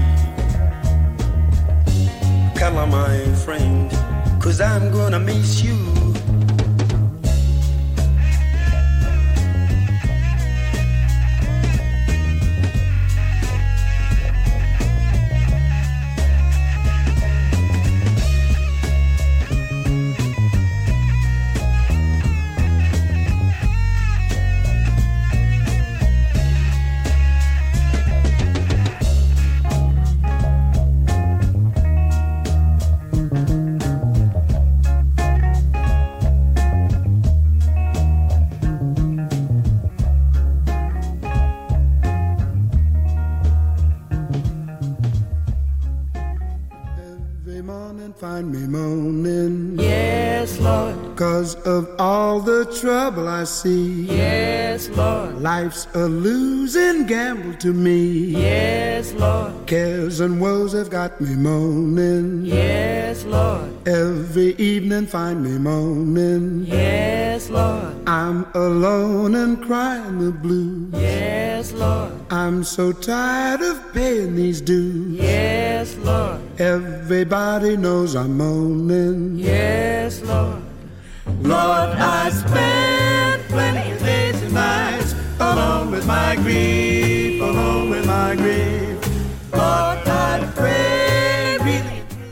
Color 2.55 2.87
my 2.87 3.19
friend, 3.43 3.91
cause 4.41 4.59
I'm 4.59 4.91
gonna 4.91 5.19
miss 5.19 5.63
you. 5.63 6.00
Lord. 51.41 51.41
Cause 51.41 51.55
of 51.65 51.89
all 51.99 52.39
the 52.39 52.65
trouble 52.79 53.27
I 53.27 53.45
see. 53.45 54.03
Yes, 54.03 54.89
Lord. 54.89 55.41
Life's 55.41 55.87
a 55.95 56.05
losing 56.05 57.07
gamble 57.07 57.55
to 57.57 57.73
me. 57.73 57.97
Yes, 58.29 59.11
Lord. 59.13 59.53
Cares 59.65 60.19
and 60.19 60.39
woes 60.39 60.73
have 60.73 60.91
got 60.91 61.19
me 61.19 61.33
moaning. 61.35 62.45
Yes, 62.45 63.25
Lord. 63.25 63.71
Every 63.87 64.53
evening 64.57 65.07
find 65.07 65.43
me 65.43 65.57
moaning. 65.57 66.65
Yes, 66.67 67.49
Lord. 67.49 67.95
I'm 68.07 68.45
alone 68.53 69.33
and 69.33 69.63
crying 69.63 70.19
the 70.19 70.31
blues. 70.31 70.93
Yes, 70.93 71.71
Lord. 71.71 72.11
I'm 72.29 72.63
so 72.63 72.91
tired 72.91 73.61
of 73.61 73.93
paying 73.93 74.35
these 74.35 74.61
dues. 74.61 75.19
Yes, 75.19 75.97
Lord. 75.97 76.39
Everybody 76.59 77.77
knows 77.77 78.15
I'm 78.15 78.37
moaning. 78.37 79.39
Yes, 79.39 80.21
Lord. 80.21 80.70
Lord, 81.41 81.89
I 81.97 82.29
days 84.03 84.41
and 84.41 84.53
nights 84.53 85.15
alone 85.39 85.91
with 85.91 86.05
my 86.05 86.35
grief, 86.35 87.41
alone 87.41 87.89
with 87.89 88.05
my 88.05 88.35
grief. 88.35 88.71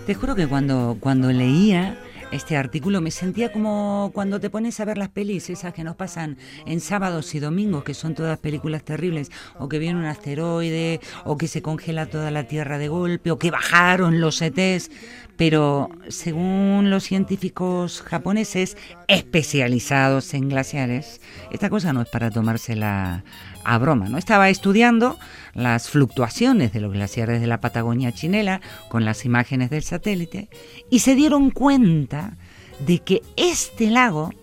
Te 0.09 0.15
juro 0.15 0.33
que 0.33 0.47
cuando, 0.47 0.97
cuando 0.99 1.31
leía 1.31 1.95
este 2.31 2.57
artículo 2.57 3.01
me 3.01 3.11
sentía 3.11 3.51
como 3.51 4.11
cuando 4.13 4.39
te 4.39 4.49
pones 4.49 4.79
a 4.79 4.85
ver 4.85 4.97
las 4.97 5.09
pelis, 5.09 5.49
esas 5.49 5.73
que 5.73 5.83
nos 5.83 5.95
pasan 5.95 6.37
en 6.65 6.79
sábados 6.79 7.33
y 7.35 7.39
domingos, 7.39 7.83
que 7.83 7.93
son 7.93 8.13
todas 8.13 8.37
películas 8.37 8.83
terribles, 8.83 9.31
o 9.57 9.67
que 9.67 9.79
viene 9.79 9.99
un 9.99 10.05
asteroide, 10.05 10.99
o 11.25 11.37
que 11.37 11.47
se 11.47 11.61
congela 11.61 12.05
toda 12.05 12.31
la 12.31 12.43
Tierra 12.43 12.77
de 12.77 12.87
golpe, 12.87 13.31
o 13.31 13.39
que 13.39 13.51
bajaron 13.51 14.21
los 14.21 14.41
ETs. 14.41 14.91
Pero 15.37 15.89
según 16.09 16.89
los 16.89 17.05
científicos 17.05 18.01
japoneses 18.01 18.75
especializados 19.07 20.33
en 20.33 20.49
glaciares, 20.49 21.21
esta 21.51 21.69
cosa 21.69 21.93
no 21.93 22.01
es 22.01 22.09
para 22.09 22.29
tomársela 22.29 23.23
a 23.69 23.77
broma. 23.77 24.09
¿no? 24.09 24.17
Estaba 24.17 24.49
estudiando 24.49 25.19
las 25.53 25.89
fluctuaciones 25.89 26.73
de 26.73 26.81
los 26.81 26.91
glaciares 26.91 27.39
de 27.39 27.45
la 27.45 27.61
Patagonia 27.61 28.11
chinela 28.11 28.61
con 28.89 29.05
las 29.05 29.25
imágenes 29.25 29.69
del 29.69 29.83
satélite 29.83 30.49
y 30.89 30.99
se 30.99 31.13
dieron 31.13 31.51
cuenta 31.51 32.35
de 32.79 32.97
que 32.99 33.21
este 33.37 33.91
lago 33.91 34.33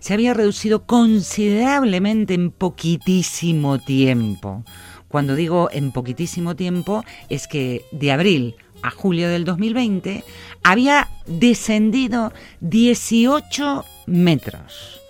se 0.00 0.14
había 0.14 0.34
reducido 0.34 0.84
considerablemente 0.84 2.34
en 2.34 2.50
poquitísimo 2.50 3.78
tiempo. 3.78 4.64
Cuando 5.06 5.36
digo 5.36 5.68
en 5.70 5.92
poquitísimo 5.92 6.56
tiempo 6.56 7.04
es 7.28 7.46
que 7.46 7.84
de 7.92 8.10
abril 8.10 8.56
a 8.82 8.90
julio 8.90 9.28
del 9.28 9.44
2020 9.44 10.24
había 10.64 11.08
descendido 11.26 12.32
18 12.62 13.84
metros. 14.06 15.00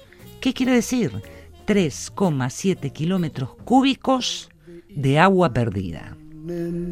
¿Qué 0.42 0.52
quiere 0.52 0.72
decir? 0.72 1.22
3,7 1.70 2.90
kilómetros 2.90 3.50
cúbicos 3.64 4.50
de 4.88 5.20
agua 5.20 5.52
perdida. 5.52 6.16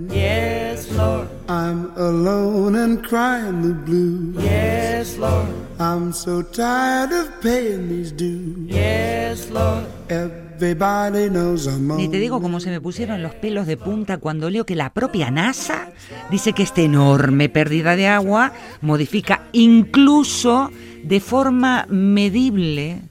Yes, 0.08 0.92
Lord. 0.92 1.26
I'm 1.48 1.90
alone 1.96 2.80
and 2.80 3.04
crying 3.04 3.62
the 3.62 3.74
blues. 3.74 4.36
Yes, 4.40 5.18
Lord. 5.18 5.48
I'm 5.80 6.12
so 6.12 6.44
tired 6.44 7.10
of 7.10 7.28
paying 7.42 7.88
these 7.88 8.12
dues. 8.12 8.68
Yes, 8.68 9.50
Lord. 9.50 9.84
Everybody 10.08 11.28
knows 11.28 11.66
I'm 11.66 11.96
Ni 11.96 12.06
te 12.06 12.20
digo 12.20 12.40
cómo 12.40 12.60
se 12.60 12.70
me 12.70 12.80
pusieron 12.80 13.20
los 13.20 13.34
pelos 13.34 13.66
de 13.66 13.76
punta 13.76 14.18
cuando 14.18 14.48
leo 14.48 14.64
que 14.64 14.76
la 14.76 14.94
propia 14.94 15.32
NASA 15.32 15.90
dice 16.30 16.52
que 16.52 16.62
esta 16.62 16.82
enorme 16.82 17.48
pérdida 17.48 17.96
de 17.96 18.06
agua 18.06 18.52
modifica 18.80 19.42
incluso 19.50 20.70
de 21.02 21.18
forma 21.18 21.84
medible 21.90 23.02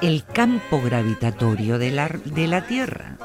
el 0.00 0.24
campo 0.24 0.80
gravitatorio 0.80 1.78
de 1.78 1.90
la, 1.90 2.08
de 2.24 2.46
la 2.46 2.66
Tierra. 2.66 3.16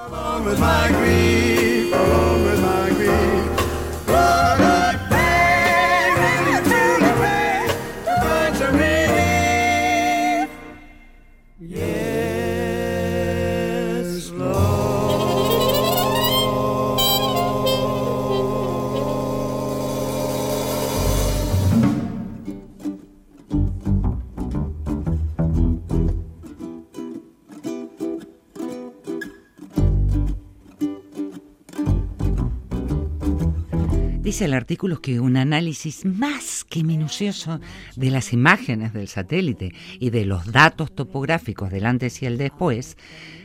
Dice 34.26 34.46
el 34.46 34.56
artículo 34.56 35.02
que 35.02 35.20
un 35.20 35.38
análisis 35.38 36.04
más 36.04 36.64
que 36.64 36.84
minucioso 36.84 37.60
de 37.96 38.10
las 38.10 38.34
imágenes 38.34 38.92
del 38.92 39.08
satélite 39.08 39.72
y 40.00 40.10
de 40.10 40.26
los 40.26 40.52
datos 40.52 40.96
topográficos 40.96 41.70
del 41.70 41.86
antes 41.86 42.24
y 42.24 42.26
el 42.26 42.40
después 42.40 42.98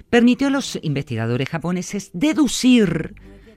permitió 0.09 0.47
a 0.47 0.51
los 0.51 0.79
investigadores 0.81 1.51
japoneses 1.51 2.09
deducir 2.15 3.15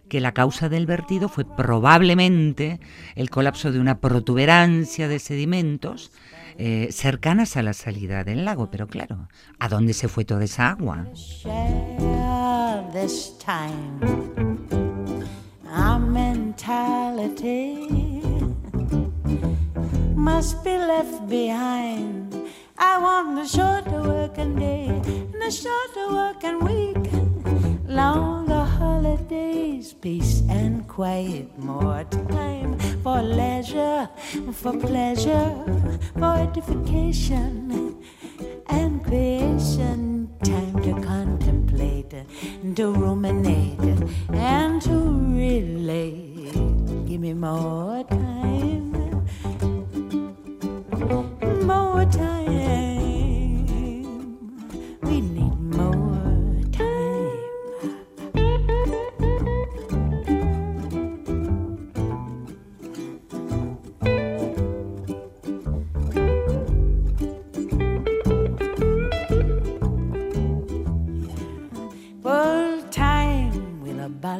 que 0.09 0.19
la 0.19 0.33
causa 0.33 0.67
del 0.67 0.85
vertido 0.85 1.29
fue 1.29 1.45
probablemente 1.45 2.81
el 3.15 3.29
colapso 3.29 3.71
de 3.71 3.79
una 3.79 4.01
protuberancia 4.01 5.07
de 5.07 5.19
sedimentos 5.19 6.11
eh, 6.57 6.89
cercanas 6.91 7.55
a 7.55 7.63
la 7.63 7.71
salida 7.71 8.25
del 8.25 8.43
lago. 8.43 8.69
Pero 8.69 8.87
claro, 8.87 9.29
¿a 9.59 9.69
dónde 9.69 9.93
se 9.93 10.09
fue 10.09 10.25
toda 10.25 10.43
esa 10.43 10.71
agua? 10.71 11.07
Our 15.75 15.99
mentality 15.99 17.89
must 20.15 20.63
be 20.63 20.77
left 20.77 21.27
behind. 21.27 22.35
I 22.77 22.99
want 22.99 23.39
a 23.39 23.47
shorter 23.47 24.03
working 24.03 24.55
day 24.55 24.85
and 24.85 25.43
a 25.43 25.49
shorter 25.51 26.13
working 26.13 26.59
week. 26.59 27.11
Longer 27.87 28.63
holidays, 28.63 29.93
peace 29.93 30.43
and 30.47 30.87
quiet, 30.87 31.57
more 31.57 32.03
time 32.03 32.77
for 33.01 33.23
leisure, 33.23 34.07
for 34.53 34.77
pleasure, 34.77 35.55
for 36.19 36.35
edification 36.35 37.97
and 38.67 39.03
creation. 39.03 40.29
Time 40.43 40.75
to 40.83 40.93
contemplate, 41.01 41.42
to 42.75 42.91
ruminate, 42.91 43.79
and 44.29 44.81
to 44.81 44.97
relate. 45.35 46.53
Give 47.07 47.21
me 47.21 47.33
more 47.33 48.03
time, 48.03 49.02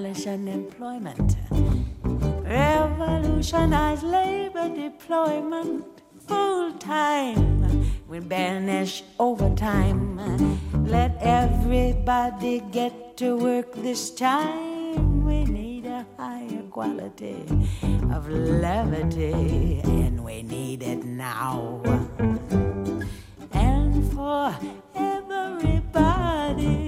abolish 0.03 0.27
unemployment, 0.27 1.37
revolutionize 2.43 4.03
labor 4.03 4.67
deployment. 4.67 5.85
Full 6.27 6.73
time 6.73 7.87
will 8.07 8.21
banish 8.21 9.03
overtime. 9.17 10.19
Let 10.85 11.17
everybody 11.21 12.61
get 12.71 13.15
to 13.17 13.37
work 13.37 13.73
this 13.75 14.11
time. 14.11 15.23
We 15.25 15.45
need 15.45 15.85
a 15.85 16.05
higher 16.17 16.63
quality 16.69 17.45
of 18.11 18.27
levity, 18.27 19.79
and 19.85 20.21
we 20.21 20.41
need 20.41 20.83
it 20.83 21.05
now 21.05 21.81
and 23.53 24.11
for 24.11 24.53
everybody. 24.95 26.82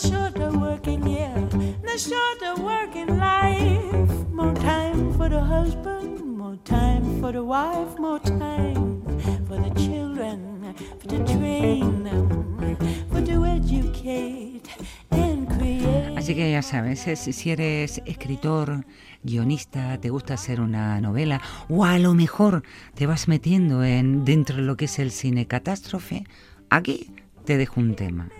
shorter 0.00 0.50
working 0.58 1.06
year, 1.06 1.34
the 1.82 1.98
shorter 1.98 2.54
working 2.62 3.18
life. 3.18 4.10
More 4.32 4.54
time 4.54 5.12
for 5.14 5.28
the 5.28 5.40
husband, 5.40 6.24
more 6.24 6.56
time 6.64 7.20
for 7.20 7.32
the 7.32 7.44
wife, 7.44 7.98
more 7.98 8.20
time 8.20 9.02
for 9.46 9.56
the 9.56 9.70
children, 9.76 10.74
for 11.00 11.08
the 11.08 11.18
train, 11.24 12.78
for 13.10 13.20
to 13.20 13.44
educate 13.44 14.68
and 15.10 15.46
create. 15.58 16.16
Así 16.16 16.34
que 16.34 16.50
ya 16.50 16.62
sabes, 16.62 17.06
eh, 17.06 17.16
si 17.16 17.50
eres 17.50 18.00
escritor, 18.06 18.86
guionista, 19.22 19.98
te 19.98 20.08
gusta 20.08 20.34
hacer 20.34 20.60
una 20.60 21.00
novela 21.00 21.42
o 21.68 21.84
a 21.84 21.98
lo 21.98 22.14
mejor 22.14 22.62
te 22.94 23.06
vas 23.06 23.28
metiendo 23.28 23.84
en 23.84 24.24
dentro 24.24 24.56
de 24.56 24.62
lo 24.62 24.76
que 24.76 24.86
es 24.86 24.98
el 24.98 25.10
cine 25.10 25.46
catástrofe, 25.46 26.24
aquí 26.70 27.12
te 27.44 27.58
dejo 27.58 27.80
un 27.80 27.94
tema. 27.94 28.30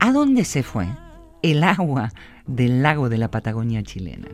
¿A 0.00 0.12
dónde 0.12 0.44
se 0.44 0.62
fue 0.62 0.86
el 1.42 1.64
agua 1.64 2.12
del 2.46 2.82
lago 2.82 3.08
de 3.08 3.18
la 3.18 3.30
Patagonia 3.30 3.82
chilena? 3.82 4.28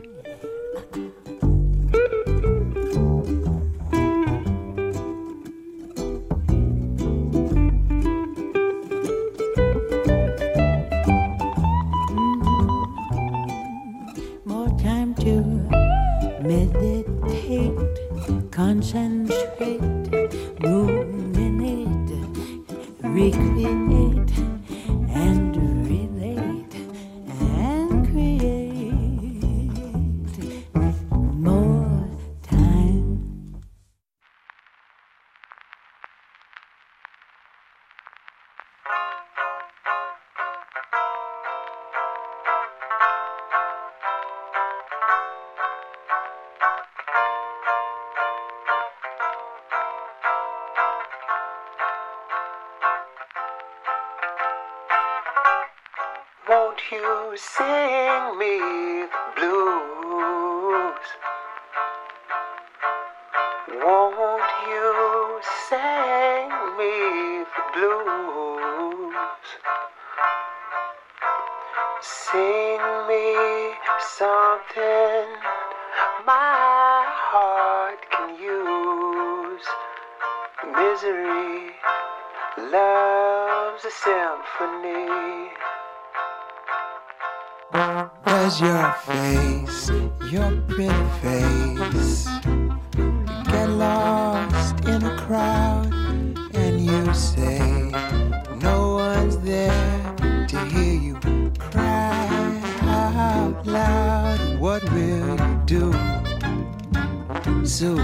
blue, 105.91 107.65
so 107.65 107.95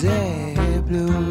they 0.00 0.82
blue. 0.86 1.27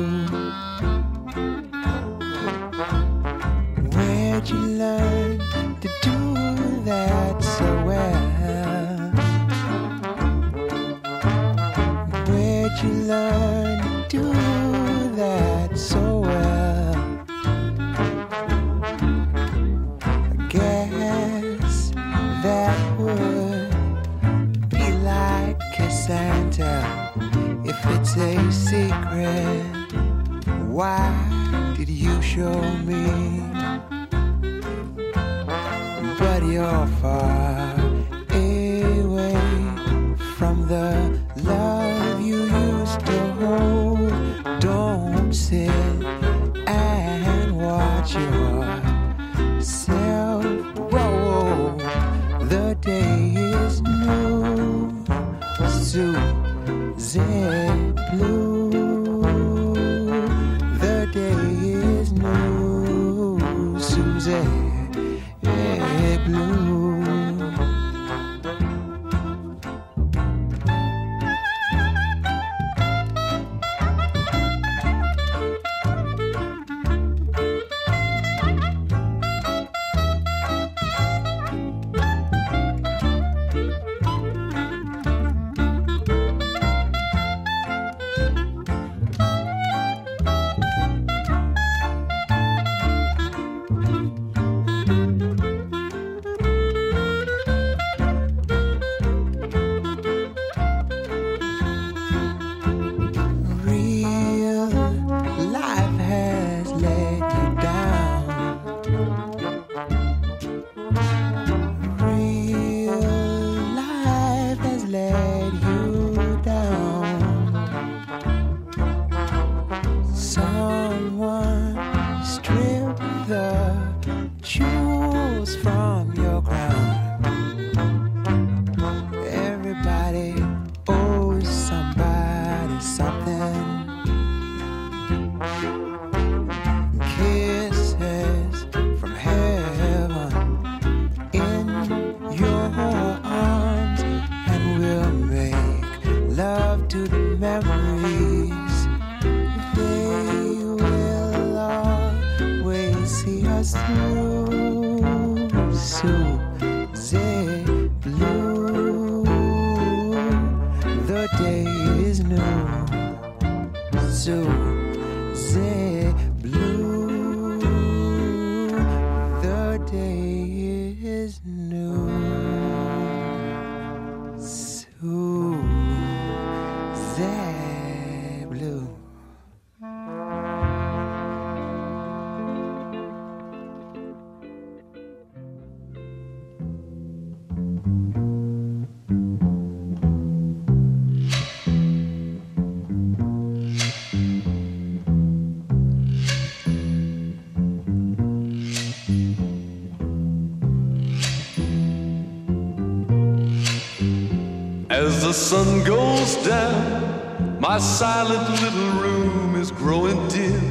As 205.17 205.23
the 205.23 205.33
sun 205.33 205.83
goes 205.83 206.35
down, 206.45 207.59
my 207.59 207.79
silent 207.79 208.47
little 208.61 208.91
room 209.01 209.55
is 209.55 209.71
growing 209.71 210.27
dim. 210.27 210.61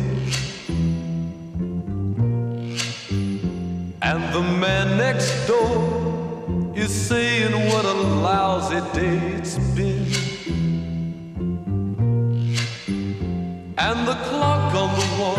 And 4.03 4.23
the 4.33 4.43
man 4.43 4.99
next 4.99 5.49
door 5.49 6.73
is 6.77 6.95
saying 6.95 7.55
what 7.71 7.85
a 7.87 7.93
lousy 8.23 8.81
day 8.95 9.19
it's 9.35 9.59
been. 9.75 10.07
And 13.79 13.99
the 14.07 14.15
clock 14.29 14.73
on 14.77 14.91
the 15.01 15.09
wall, 15.19 15.39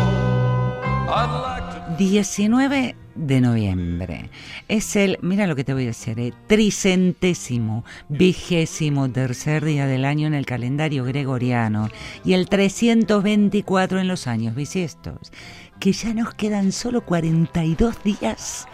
I'd 1.08 1.32
like 1.48 1.96
to. 1.96 2.04
19 2.04 3.07
de 3.18 3.40
noviembre. 3.40 4.30
Es 4.68 4.96
el, 4.96 5.18
mira 5.20 5.46
lo 5.46 5.56
que 5.56 5.64
te 5.64 5.74
voy 5.74 5.84
a 5.84 5.86
decir, 5.88 6.18
eh, 6.18 6.32
tricentésimo, 6.46 7.84
vigésimo 8.08 9.10
tercer 9.10 9.64
día 9.64 9.86
del 9.86 10.04
año 10.04 10.26
en 10.26 10.34
el 10.34 10.46
calendario 10.46 11.04
gregoriano 11.04 11.88
y 12.24 12.32
el 12.32 12.48
324 12.48 14.00
en 14.00 14.08
los 14.08 14.26
años 14.26 14.54
bisiestos, 14.54 15.32
que 15.80 15.92
ya 15.92 16.14
nos 16.14 16.34
quedan 16.34 16.72
solo 16.72 17.02
42 17.02 18.02
días 18.02 18.66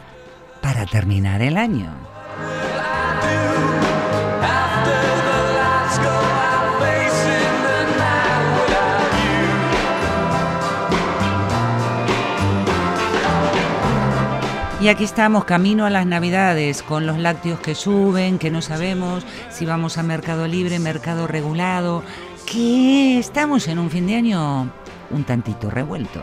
para 0.61 0.87
terminar 0.87 1.43
el 1.43 1.57
año. 1.57 1.93
Y 14.85 14.89
aquí 14.89 15.05
estamos, 15.05 15.47
camino 15.47 15.87
a 15.87 15.91
las 15.91 16.05
Navidades, 16.05 16.83
con 16.83 17.07
los 17.07 17.19
lácteos 17.19 17.59
que 17.59 17.75
suben, 17.75 18.39
que 18.39 18.51
no 18.51 18.61
sabemos 18.61 19.25
si 19.49 19.65
vamos 19.65 19.97
a 19.97 20.03
mercado 20.03 20.47
libre, 20.47 20.79
mercado 20.79 21.27
regulado, 21.27 22.03
que 22.45 23.19
estamos 23.19 23.67
en 23.69 23.79
un 23.79 23.89
fin 23.89 24.07
de 24.07 24.17
año 24.17 24.71
un 25.11 25.25
tantito 25.25 25.71
revuelto. 25.71 26.21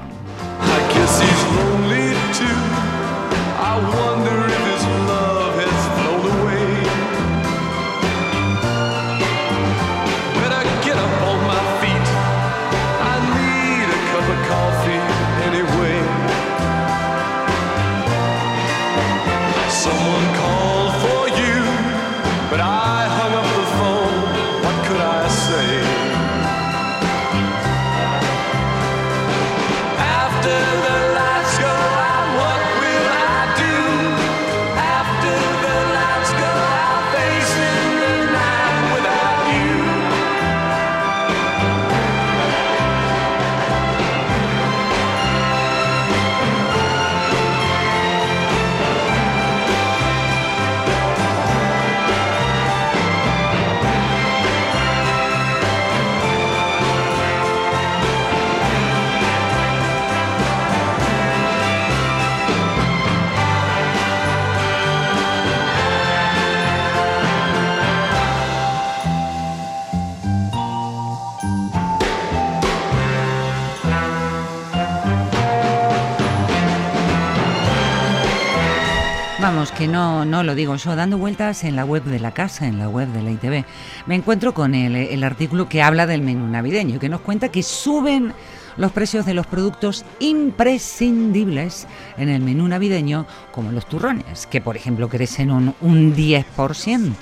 Que 79.82 79.88
no, 79.88 80.26
no 80.26 80.44
lo 80.44 80.54
digo 80.54 80.76
yo, 80.76 80.96
dando 80.96 81.18
vueltas 81.18 81.64
en 81.64 81.76
la 81.76 81.86
web 81.86 82.04
de 82.04 82.20
la 82.20 82.36
casa, 82.36 82.68
en 82.68 82.78
la 82.78 82.88
web 82.88 83.08
de 83.08 83.24
la 83.24 83.32
ITV, 83.32 83.66
me 84.06 84.14
encuentro 84.14 84.54
con 84.54 84.76
el, 84.76 85.24
artículo 85.24 85.68
que 85.68 85.82
habla 85.82 86.06
del 86.06 86.22
menú 86.22 86.46
navideño, 86.46 87.00
que 87.00 87.10
nos 87.10 87.22
cuenta 87.22 87.50
que 87.50 87.64
suben 87.64 88.32
los 88.78 88.92
precios 88.92 89.26
de 89.26 89.34
los 89.34 89.48
productos 89.48 90.06
imprescindibles 90.20 91.88
en 92.18 92.30
el 92.30 92.44
menú 92.44 92.68
navideño, 92.68 93.26
como 93.52 93.72
los 93.72 93.88
turrones, 93.88 94.46
que 94.46 94.62
por 94.62 94.76
ejemplo 94.76 95.10
crecen 95.10 95.50
un, 95.50 95.74
un 95.82 96.16
10% 96.16 97.16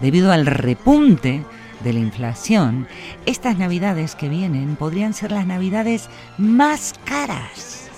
debido 0.00 0.30
al 0.30 0.46
repunte 0.46 1.42
de 1.82 1.92
la 1.92 1.98
inflación. 1.98 2.86
Estas 3.26 3.58
navidades 3.58 4.14
que 4.14 4.28
vienen 4.28 4.76
podrían 4.76 5.14
ser 5.14 5.32
las 5.32 5.48
navidades 5.48 6.08
más 6.38 6.94
caras. 7.04 7.90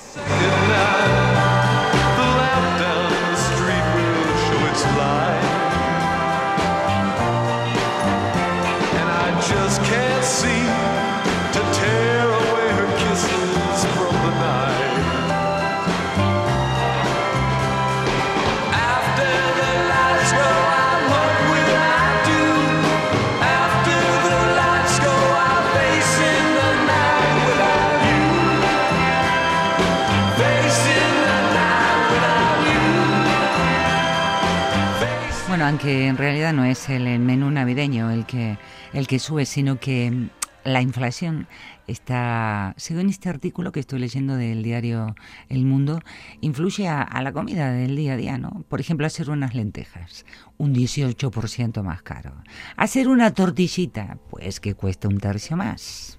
Aunque 35.66 36.06
en 36.06 36.16
realidad 36.16 36.52
no 36.52 36.64
es 36.64 36.88
el 36.88 37.18
menú 37.18 37.50
navideño 37.50 38.10
el 38.12 38.24
que, 38.24 38.56
el 38.92 39.08
que 39.08 39.18
sube, 39.18 39.46
sino 39.46 39.80
que 39.80 40.10
mm, 40.10 40.28
la 40.64 40.80
inflación 40.80 41.48
está, 41.88 42.74
según 42.76 43.08
este 43.08 43.28
artículo 43.28 43.72
que 43.72 43.80
estoy 43.80 43.98
leyendo 43.98 44.36
del 44.36 44.62
diario 44.62 45.16
El 45.48 45.64
Mundo, 45.64 46.00
influye 46.40 46.86
a, 46.88 47.20
la 47.20 47.32
comida 47.32 47.72
del 47.72 47.96
día 47.96 48.12
a 48.12 48.16
día, 48.16 48.38
¿no? 48.38 48.64
Por 48.68 48.80
ejemplo, 48.80 49.06
hacer 49.06 49.28
unas 49.28 49.54
lentejas, 49.54 50.24
un 50.56 50.72
18% 50.72 51.82
más 51.82 52.02
caro. 52.02 52.32
Hacer 52.76 53.08
una 53.08 53.32
tortillita, 53.32 54.18
pues 54.30 54.60
que 54.60 54.74
cuesta 54.74 55.08
un 55.08 55.18
tercio 55.18 55.56
más. 55.56 56.18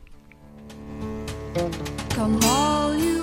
Come 2.16 3.17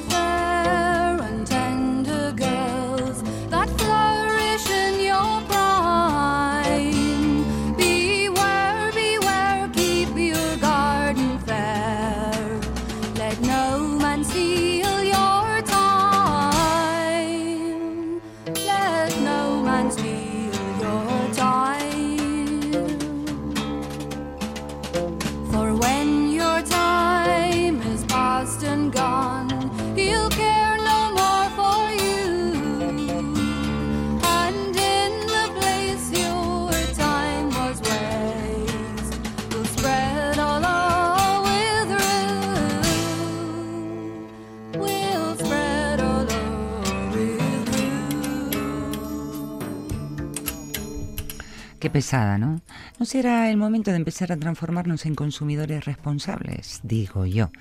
pesada, 51.95 52.37
¿no? 52.39 52.61
¿No 52.99 53.07
será 53.07 53.49
el 53.49 53.57
momento 53.57 53.93
de 53.93 53.99
empezar 53.99 54.33
a 54.33 54.37
transformarnos 54.37 55.07
en 55.07 55.15
consumidores 55.15 55.85
responsables? 55.85 56.81
Digo 56.83 57.25
yo. 57.25 57.53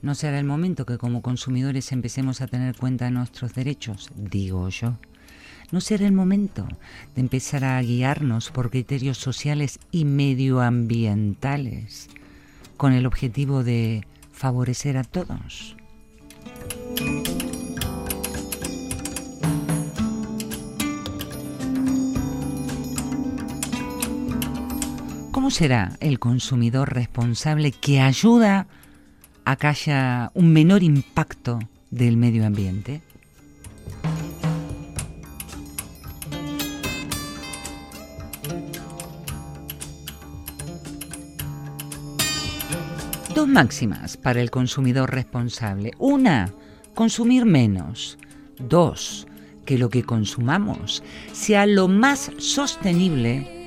¿No 0.00 0.14
será 0.14 0.38
el 0.38 0.44
momento 0.44 0.86
que 0.86 0.96
como 0.96 1.22
consumidores 1.22 1.90
empecemos 1.90 2.40
a 2.40 2.46
tener 2.46 2.76
cuenta 2.76 3.06
de 3.06 3.10
nuestros 3.10 3.52
derechos? 3.52 4.08
Digo 4.14 4.68
yo. 4.68 4.96
¿No 5.72 5.80
será 5.80 6.06
el 6.06 6.12
momento 6.12 6.68
de 7.16 7.20
empezar 7.20 7.64
a 7.64 7.82
guiarnos 7.82 8.52
por 8.52 8.70
criterios 8.70 9.18
sociales 9.18 9.80
y 9.90 10.04
medioambientales 10.04 12.10
con 12.76 12.92
el 12.92 13.06
objetivo 13.06 13.64
de 13.64 14.06
favorecer 14.30 14.98
a 14.98 15.02
todos? 15.02 15.76
¿Cómo 25.50 25.58
será 25.58 25.96
el 25.98 26.20
consumidor 26.20 26.94
responsable 26.94 27.72
que 27.72 28.00
ayuda 28.00 28.68
a 29.44 29.56
que 29.56 29.66
haya 29.66 30.30
un 30.34 30.52
menor 30.52 30.84
impacto 30.84 31.58
del 31.90 32.16
medio 32.16 32.46
ambiente? 32.46 33.00
Dos 43.34 43.48
máximas 43.48 44.16
para 44.16 44.40
el 44.40 44.52
consumidor 44.52 45.10
responsable. 45.10 45.90
Una, 45.98 46.52
consumir 46.94 47.44
menos. 47.44 48.18
Dos, 48.56 49.26
que 49.64 49.78
lo 49.78 49.90
que 49.90 50.04
consumamos 50.04 51.02
sea 51.32 51.66
lo 51.66 51.88
más 51.88 52.30
sostenible 52.38 53.59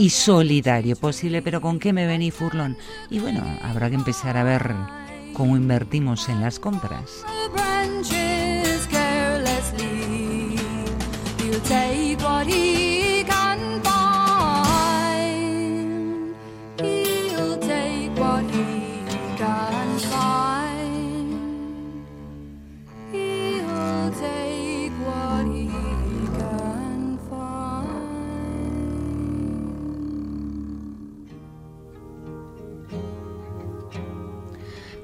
y 0.00 0.08
solidario 0.08 0.96
posible. 0.96 1.42
Pero 1.42 1.60
¿con 1.60 1.78
qué 1.78 1.92
me 1.92 2.06
vení, 2.06 2.30
Furlón? 2.30 2.76
Y 3.10 3.18
bueno, 3.18 3.44
habrá 3.62 3.90
que 3.90 3.96
empezar 3.96 4.36
a 4.38 4.44
ver 4.44 4.74
cómo 5.34 5.56
invertimos 5.56 6.28
en 6.30 6.40
las 6.40 6.58
compras. 6.58 7.22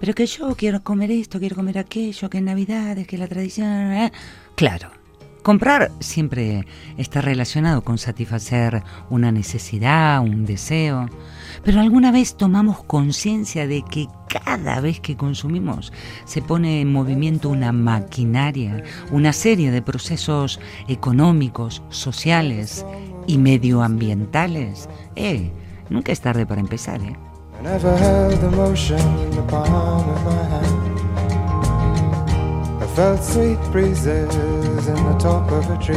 Pero 0.06 0.14
que 0.14 0.26
yo 0.26 0.54
quiero 0.54 0.84
comer 0.84 1.10
esto, 1.10 1.40
quiero 1.40 1.56
comer 1.56 1.78
aquello, 1.78 2.30
que 2.30 2.38
en 2.38 2.44
Navidades, 2.44 3.08
que 3.08 3.18
la 3.18 3.26
tradición... 3.26 3.92
¿eh? 3.92 4.12
Claro, 4.54 4.88
comprar 5.42 5.90
siempre 5.98 6.64
está 6.96 7.20
relacionado 7.20 7.82
con 7.82 7.98
satisfacer 7.98 8.84
una 9.10 9.32
necesidad, 9.32 10.22
un 10.22 10.46
deseo. 10.46 11.08
Pero 11.64 11.80
alguna 11.80 12.12
vez 12.12 12.36
tomamos 12.36 12.84
conciencia 12.84 13.66
de 13.66 13.82
que 13.82 14.06
cada 14.28 14.80
vez 14.80 15.00
que 15.00 15.16
consumimos 15.16 15.92
se 16.24 16.40
pone 16.40 16.82
en 16.82 16.92
movimiento 16.92 17.48
una 17.48 17.72
maquinaria, 17.72 18.84
una 19.10 19.32
serie 19.32 19.72
de 19.72 19.82
procesos 19.82 20.60
económicos, 20.86 21.82
sociales 21.88 22.86
y 23.26 23.38
medioambientales. 23.38 24.88
Eh, 25.16 25.50
nunca 25.90 26.12
es 26.12 26.20
tarde 26.20 26.46
para 26.46 26.60
empezar, 26.60 27.02
¿eh? 27.02 27.16
I 27.58 27.62
never 27.62 27.96
held 27.96 28.44
emotion 28.44 29.00
in 29.00 29.30
the 29.30 29.42
palm 29.42 30.08
of 30.10 30.24
my 30.24 30.42
hand. 30.44 31.00
I 32.82 32.86
felt 32.88 33.22
sweet 33.22 33.58
breezes 33.72 34.86
in 34.86 34.94
the 34.94 35.16
top 35.18 35.50
of 35.50 35.70
a 35.70 35.78
tree, 35.82 35.96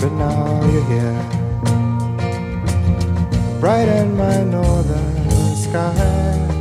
but 0.00 0.12
now 0.12 0.64
you're 0.70 0.84
here. 0.84 1.22
Bright 3.60 3.88
in 3.88 4.16
my 4.16 4.44
northern 4.44 5.56
sky. 5.56 6.51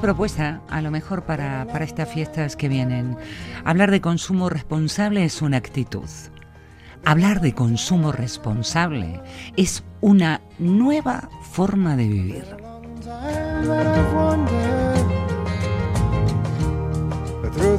Propuesta, 0.00 0.60
a 0.68 0.80
lo 0.80 0.90
mejor 0.90 1.24
para, 1.24 1.66
para 1.66 1.84
estas 1.84 2.08
fiestas 2.08 2.56
que 2.56 2.68
vienen. 2.68 3.16
Hablar 3.64 3.90
de 3.90 4.00
consumo 4.00 4.48
responsable 4.48 5.24
es 5.24 5.42
una 5.42 5.56
actitud. 5.56 6.08
Hablar 7.04 7.40
de 7.40 7.54
consumo 7.54 8.12
responsable 8.12 9.20
es 9.56 9.82
una 10.00 10.40
nueva 10.58 11.28
forma 11.50 11.96
de 11.96 12.08
vivir. 12.08 12.44
I've 13.10 14.12
wandered, 14.14 15.06
but 17.42 17.52
through 17.54 17.76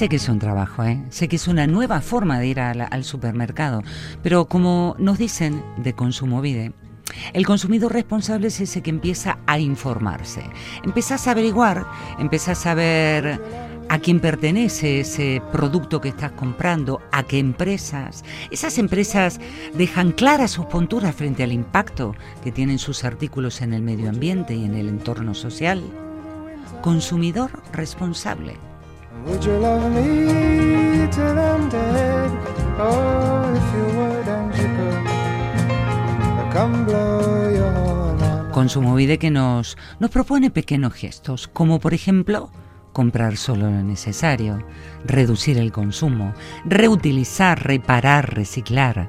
Sé 0.00 0.08
que 0.08 0.16
es 0.16 0.30
un 0.30 0.38
trabajo, 0.38 0.82
¿eh? 0.82 1.04
sé 1.10 1.28
que 1.28 1.36
es 1.36 1.46
una 1.46 1.66
nueva 1.66 2.00
forma 2.00 2.38
de 2.38 2.46
ir 2.46 2.58
al 2.58 3.04
supermercado, 3.04 3.82
pero 4.22 4.46
como 4.46 4.96
nos 4.98 5.18
dicen 5.18 5.62
de 5.76 5.92
Consumo 5.92 6.40
Vide, 6.40 6.72
el 7.34 7.44
consumidor 7.44 7.92
responsable 7.92 8.46
es 8.46 8.62
ese 8.62 8.80
que 8.80 8.88
empieza 8.88 9.40
a 9.46 9.58
informarse. 9.58 10.42
Empezás 10.84 11.28
a 11.28 11.32
averiguar, 11.32 11.84
empezás 12.18 12.64
a 12.64 12.72
ver 12.72 13.42
a 13.90 13.98
quién 13.98 14.20
pertenece 14.20 15.00
ese 15.00 15.42
producto 15.52 16.00
que 16.00 16.08
estás 16.08 16.32
comprando, 16.32 17.02
a 17.12 17.24
qué 17.24 17.38
empresas. 17.38 18.24
Esas 18.50 18.78
empresas 18.78 19.38
dejan 19.74 20.12
claras 20.12 20.52
sus 20.52 20.64
punturas 20.64 21.14
frente 21.14 21.42
al 21.42 21.52
impacto 21.52 22.14
que 22.42 22.52
tienen 22.52 22.78
sus 22.78 23.04
artículos 23.04 23.60
en 23.60 23.74
el 23.74 23.82
medio 23.82 24.08
ambiente 24.08 24.54
y 24.54 24.64
en 24.64 24.76
el 24.76 24.88
entorno 24.88 25.34
social. 25.34 25.82
Consumidor 26.80 27.62
responsable. 27.74 28.69
Would 29.26 29.44
you 29.44 29.58
love 29.58 29.90
me 29.90 31.08
till 31.10 31.38
I'm 31.38 31.68
dead? 31.68 32.30
Oh, 32.78 33.52
if 33.54 33.74
you 33.74 33.84
would 33.98 34.28
and 34.28 34.54
you 34.54 34.68
could, 34.76 36.52
come 36.52 36.84
blow 36.86 37.50
your 37.50 37.72
horn 37.72 38.22
on 38.22 38.52
Consumovide 38.52 39.18
que 39.18 39.30
nos, 39.30 39.76
nos 39.98 40.10
propone 40.10 40.50
pequeños 40.50 40.94
gestos, 40.94 41.48
como 41.48 41.80
por 41.80 41.92
ejemplo 41.92 42.50
comprar 42.92 43.36
solo 43.36 43.70
lo 43.70 43.82
necesario, 43.82 44.64
reducir 45.04 45.58
el 45.58 45.70
consumo, 45.70 46.34
reutilizar, 46.64 47.62
reparar, 47.64 48.34
reciclar, 48.34 49.08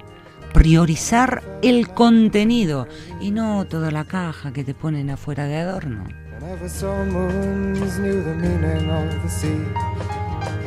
priorizar 0.54 1.42
el 1.62 1.90
contenido 1.90 2.88
y 3.20 3.32
no 3.32 3.66
toda 3.66 3.92
la 3.92 4.06
caja 4.06 4.52
que 4.54 4.64
te 4.64 4.74
ponen 4.74 5.10
afuera 5.10 5.46
de 5.46 5.58
adorno. 5.58 6.21
I 6.42 6.44
never 6.44 6.68
saw 6.68 7.06
moons, 7.06 8.00
knew 8.00 8.24
the 8.24 8.34
meaning 8.34 8.90
of 8.90 9.22
the 9.22 9.30
sea. 9.30 9.64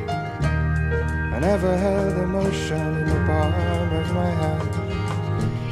I 0.08 1.40
never 1.40 1.76
held 1.76 2.16
emotion 2.16 2.78
in 2.78 3.06
the 3.06 3.20
palm 3.26 3.52
of 3.92 4.12
my 4.12 4.30
hand. 4.40 4.70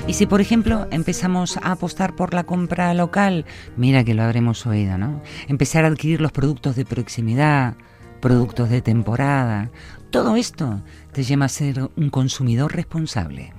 Y 0.08 0.14
si, 0.14 0.26
por 0.26 0.40
ejemplo, 0.40 0.88
empezamos 0.90 1.56
a 1.56 1.70
apostar 1.70 2.16
por 2.16 2.34
la 2.34 2.42
compra 2.42 2.92
local, 2.94 3.46
mira 3.76 4.02
que 4.02 4.14
lo 4.14 4.24
habremos 4.24 4.66
oído, 4.66 4.98
¿no? 4.98 5.22
Empezar 5.46 5.84
a 5.84 5.88
adquirir 5.88 6.20
los 6.20 6.32
productos 6.32 6.74
de 6.74 6.84
proximidad, 6.84 7.76
productos 8.20 8.70
de 8.70 8.82
temporada, 8.82 9.70
todo 10.10 10.34
esto 10.34 10.82
te 11.12 11.22
lleva 11.22 11.44
a 11.44 11.48
ser 11.48 11.90
un 11.96 12.10
consumidor 12.10 12.74
responsable. 12.74 13.52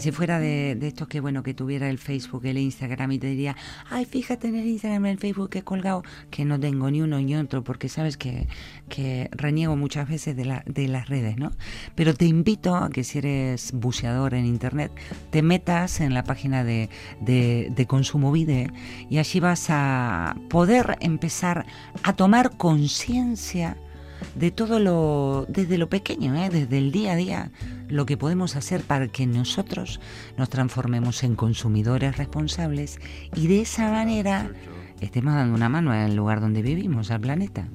Si 0.00 0.12
fuera 0.12 0.38
de, 0.38 0.76
de 0.76 0.88
estos 0.88 1.08
que 1.08 1.20
bueno 1.20 1.42
que 1.42 1.54
tuviera 1.54 1.88
el 1.88 1.98
Facebook, 1.98 2.44
el 2.46 2.58
Instagram 2.58 3.12
y 3.12 3.18
te 3.18 3.26
diría, 3.28 3.56
ay, 3.90 4.04
fíjate 4.04 4.48
en 4.48 4.56
el 4.56 4.66
Instagram, 4.66 5.06
en 5.06 5.12
el 5.12 5.18
Facebook 5.18 5.50
que 5.50 5.58
he 5.58 5.62
colgado, 5.62 6.02
que 6.30 6.44
no 6.44 6.58
tengo 6.58 6.90
ni 6.90 7.02
uno 7.02 7.20
ni 7.20 7.36
otro, 7.36 7.62
porque 7.62 7.88
sabes 7.88 8.16
que, 8.16 8.46
que 8.88 9.28
reniego 9.32 9.76
muchas 9.76 10.08
veces 10.08 10.36
de, 10.36 10.44
la, 10.44 10.62
de 10.66 10.88
las 10.88 11.08
redes, 11.08 11.36
¿no? 11.36 11.52
Pero 11.94 12.14
te 12.14 12.24
invito 12.24 12.76
a 12.76 12.90
que 12.90 13.04
si 13.04 13.18
eres 13.18 13.72
buceador 13.72 14.34
en 14.34 14.46
internet, 14.46 14.92
te 15.30 15.42
metas 15.42 16.00
en 16.00 16.14
la 16.14 16.24
página 16.24 16.64
de, 16.64 16.88
de, 17.20 17.72
de 17.74 17.86
Consumo 17.86 18.32
Vide 18.32 18.70
y 19.08 19.18
allí 19.18 19.40
vas 19.40 19.66
a 19.68 20.36
poder 20.48 20.96
empezar 21.00 21.66
a 22.02 22.12
tomar 22.14 22.56
conciencia 22.56 23.76
de 24.34 24.50
todo 24.50 24.78
lo, 24.78 25.46
desde 25.48 25.78
lo 25.78 25.88
pequeño, 25.88 26.34
¿eh? 26.36 26.50
desde 26.50 26.78
el 26.78 26.92
día 26.92 27.12
a 27.12 27.16
día, 27.16 27.50
lo 27.88 28.06
que 28.06 28.16
podemos 28.16 28.56
hacer 28.56 28.82
para 28.82 29.08
que 29.08 29.26
nosotros 29.26 30.00
nos 30.36 30.48
transformemos 30.48 31.22
en 31.22 31.34
consumidores 31.34 32.16
responsables 32.16 32.98
y 33.34 33.46
de 33.46 33.62
esa 33.62 33.90
manera 33.90 34.50
estemos 35.00 35.34
dando 35.34 35.54
una 35.54 35.68
mano 35.68 35.92
al 35.92 36.14
lugar 36.14 36.40
donde 36.40 36.62
vivimos, 36.62 37.10
al 37.10 37.20
planeta. 37.20 37.68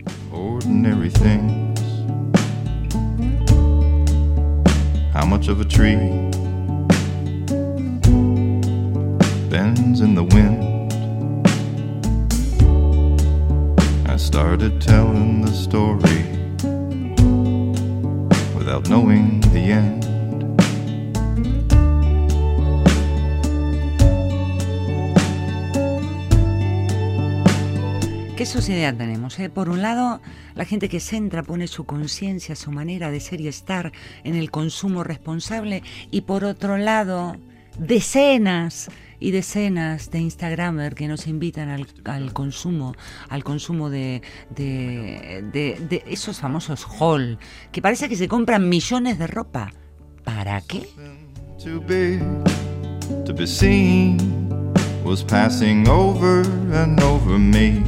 wind? 10.23 10.74
I 14.15 14.17
started 14.17 14.79
telling 14.79 15.41
the 15.41 15.51
story 15.51 16.23
without 18.55 18.87
knowing 18.87 19.41
the 19.51 19.73
end. 19.73 20.05
¿Qué 28.37 28.45
sociedad 28.45 28.95
tenemos? 28.95 29.37
eh? 29.37 29.49
Por 29.49 29.67
un 29.67 29.81
lado, 29.81 30.21
la 30.53 30.63
gente 30.63 30.87
que 30.87 31.01
centra, 31.01 31.43
pone 31.43 31.67
su 31.67 31.83
conciencia, 31.83 32.55
su 32.55 32.71
manera 32.71 33.11
de 33.11 33.19
ser 33.19 33.41
y 33.41 33.49
estar 33.49 33.91
en 34.23 34.35
el 34.35 34.49
consumo 34.49 35.03
responsable, 35.03 35.83
y 36.09 36.21
por 36.21 36.45
otro 36.45 36.77
lado, 36.77 37.35
decenas 37.77 38.89
y 39.19 39.31
decenas 39.31 40.11
de 40.11 40.19
Instagramers 40.19 40.95
que 40.95 41.07
nos 41.07 41.27
invitan 41.27 41.69
al, 41.69 41.87
al 42.05 42.33
consumo, 42.33 42.93
al 43.29 43.43
consumo 43.43 43.89
de, 43.89 44.21
de, 44.49 45.43
de- 45.51 45.79
de 45.89 46.03
esos 46.07 46.39
famosos 46.39 46.85
haul, 46.99 47.37
que 47.71 47.81
parece 47.81 48.09
que 48.09 48.15
se 48.15 48.27
compran 48.27 48.67
millones 48.69 49.17
de 49.19 49.27
ropa. 49.27 49.71
¿Para 50.23 50.59
qué? 50.61 50.89
to 51.63 53.33
be 53.33 53.45
seen 53.47 54.17
was 55.03 55.23
passing 55.23 55.87
over 55.87 56.43
and 56.73 56.99
over 57.01 57.37
me. 57.37 57.83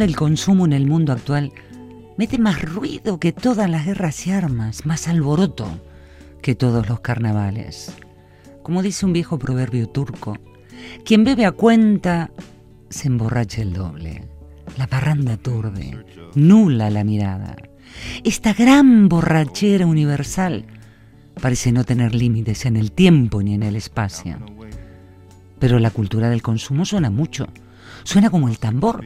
Del 0.00 0.16
consumo 0.16 0.64
en 0.64 0.72
el 0.72 0.86
mundo 0.86 1.12
actual 1.12 1.52
mete 2.16 2.38
más 2.38 2.62
ruido 2.62 3.20
que 3.20 3.32
todas 3.32 3.68
las 3.68 3.84
guerras 3.84 4.26
y 4.26 4.32
armas, 4.32 4.86
más 4.86 5.08
alboroto 5.08 5.68
que 6.42 6.54
todos 6.54 6.88
los 6.88 7.00
carnavales. 7.00 7.94
Como 8.62 8.82
dice 8.82 9.04
un 9.04 9.12
viejo 9.12 9.38
proverbio 9.38 9.88
turco, 9.88 10.38
quien 11.04 11.22
bebe 11.22 11.44
a 11.44 11.52
cuenta 11.52 12.30
se 12.88 13.08
emborracha 13.08 13.60
el 13.60 13.74
doble. 13.74 14.26
La 14.78 14.86
parranda 14.86 15.36
turde, 15.36 16.02
nula 16.34 16.88
la 16.88 17.04
mirada. 17.04 17.56
Esta 18.24 18.54
gran 18.54 19.08
borrachera 19.08 19.86
universal 19.86 20.64
parece 21.40 21.72
no 21.72 21.84
tener 21.84 22.14
límites 22.14 22.64
en 22.64 22.76
el 22.76 22.92
tiempo 22.92 23.42
ni 23.42 23.54
en 23.54 23.62
el 23.62 23.76
espacio. 23.76 24.38
Pero 25.58 25.78
la 25.78 25.90
cultura 25.90 26.30
del 26.30 26.40
consumo 26.40 26.86
suena 26.86 27.10
mucho, 27.10 27.48
suena 28.04 28.30
como 28.30 28.48
el 28.48 28.58
tambor, 28.58 29.04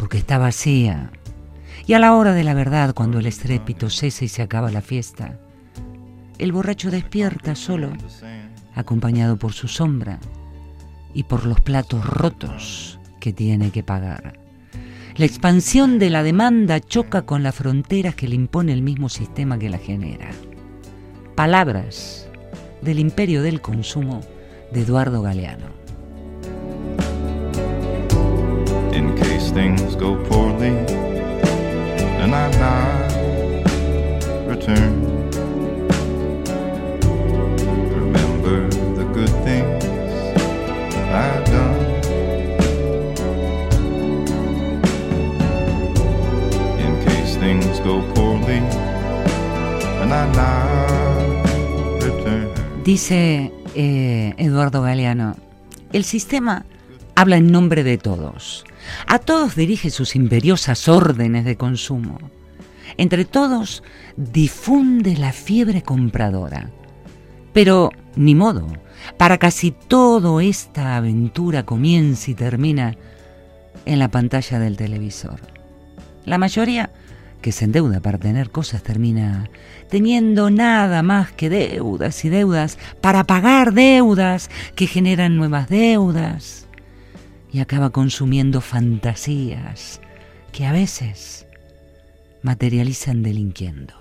porque 0.00 0.16
está 0.16 0.38
vacía. 0.38 1.10
Y 1.86 1.92
a 1.92 1.98
la 1.98 2.14
hora 2.14 2.32
de 2.32 2.42
la 2.42 2.54
verdad, 2.54 2.94
cuando 2.94 3.18
el 3.18 3.26
estrépito 3.26 3.90
cesa 3.90 4.24
y 4.24 4.28
se 4.28 4.40
acaba 4.40 4.70
la 4.70 4.80
fiesta, 4.80 5.38
el 6.38 6.52
borracho 6.52 6.90
despierta 6.90 7.54
solo, 7.54 7.92
acompañado 8.74 9.36
por 9.36 9.52
su 9.52 9.68
sombra 9.68 10.18
y 11.12 11.24
por 11.24 11.44
los 11.44 11.60
platos 11.60 12.06
rotos 12.06 12.98
que 13.20 13.34
tiene 13.34 13.72
que 13.72 13.82
pagar. 13.82 14.40
La 15.16 15.26
expansión 15.26 15.98
de 15.98 16.08
la 16.08 16.22
demanda 16.22 16.80
choca 16.80 17.26
con 17.26 17.42
las 17.42 17.54
fronteras 17.54 18.14
que 18.14 18.26
le 18.26 18.36
impone 18.36 18.72
el 18.72 18.80
mismo 18.80 19.10
sistema 19.10 19.58
que 19.58 19.68
la 19.68 19.76
genera. 19.76 20.30
Palabras 21.34 22.26
del 22.80 23.00
imperio 23.00 23.42
del 23.42 23.60
consumo 23.60 24.22
de 24.72 24.80
Eduardo 24.80 25.20
Galeano. 25.20 25.79
Case 29.20 29.50
things 29.52 29.96
go 29.96 30.16
poorly 30.28 30.74
and 32.22 32.34
I 32.34 32.50
not 32.58 33.12
return. 34.46 34.92
Remember 38.00 38.68
the 38.98 39.04
good 39.12 39.32
things 39.44 39.84
I've 41.12 41.44
done. 41.46 41.80
In 46.84 46.92
case 47.06 47.36
things 47.36 47.80
go 47.80 48.02
poorly 48.14 48.60
and 50.02 50.12
I 50.12 50.24
not 50.32 52.02
return. 52.02 52.48
Dice 52.84 53.52
eh, 53.74 54.34
Eduardo 54.38 54.82
Galeano, 54.82 55.36
el 55.92 56.04
sistema 56.04 56.64
habla 57.14 57.36
en 57.36 57.50
nombre 57.50 57.82
de 57.84 57.98
todos. 57.98 58.64
A 59.06 59.18
todos 59.18 59.56
dirige 59.56 59.90
sus 59.90 60.16
imperiosas 60.16 60.88
órdenes 60.88 61.44
de 61.44 61.56
consumo. 61.56 62.18
Entre 62.96 63.24
todos 63.24 63.82
difunde 64.16 65.16
la 65.16 65.32
fiebre 65.32 65.82
compradora. 65.82 66.70
Pero, 67.52 67.90
ni 68.16 68.34
modo, 68.34 68.66
para 69.16 69.38
casi 69.38 69.70
todo 69.72 70.40
esta 70.40 70.96
aventura 70.96 71.64
comienza 71.64 72.30
y 72.30 72.34
termina 72.34 72.96
en 73.86 73.98
la 73.98 74.08
pantalla 74.08 74.58
del 74.58 74.76
televisor. 74.76 75.40
La 76.24 76.38
mayoría 76.38 76.90
que 77.40 77.52
se 77.52 77.64
endeuda 77.64 78.00
para 78.00 78.18
tener 78.18 78.50
cosas 78.50 78.82
termina 78.82 79.48
teniendo 79.88 80.50
nada 80.50 81.02
más 81.02 81.32
que 81.32 81.48
deudas 81.48 82.24
y 82.24 82.28
deudas 82.28 82.78
para 83.00 83.24
pagar 83.24 83.72
deudas 83.72 84.50
que 84.74 84.86
generan 84.86 85.36
nuevas 85.36 85.68
deudas 85.68 86.66
y 87.52 87.60
acaba 87.60 87.90
consumiendo 87.90 88.60
fantasías 88.60 90.00
que 90.52 90.66
a 90.66 90.72
veces 90.72 91.46
materializan 92.42 93.22
delinquiendo. 93.22 93.99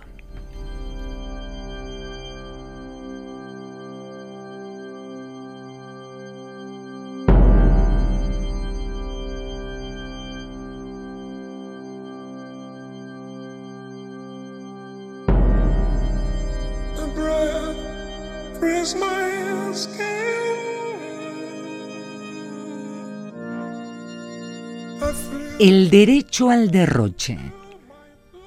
El 25.60 25.90
derecho 25.90 26.50
al 26.50 26.72
derroche, 26.72 27.38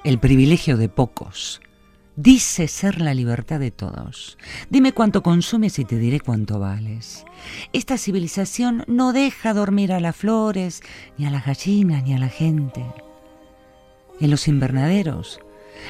el 0.03 0.19
privilegio 0.19 0.77
de 0.77 0.89
pocos, 0.89 1.61
dice 2.15 2.67
ser 2.67 3.01
la 3.01 3.13
libertad 3.13 3.59
de 3.59 3.71
todos. 3.71 4.37
Dime 4.69 4.93
cuánto 4.93 5.23
consumes 5.23 5.77
y 5.79 5.85
te 5.85 5.97
diré 5.97 6.19
cuánto 6.19 6.59
vales. 6.59 7.25
Esta 7.71 7.97
civilización 7.97 8.83
no 8.87 9.13
deja 9.13 9.53
dormir 9.53 9.93
a 9.93 9.99
las 9.99 10.15
flores, 10.15 10.81
ni 11.17 11.25
a 11.25 11.31
las 11.31 11.45
gallinas, 11.45 12.03
ni 12.03 12.13
a 12.13 12.19
la 12.19 12.29
gente. 12.29 12.83
En 14.19 14.31
los 14.31 14.47
invernaderos, 14.47 15.39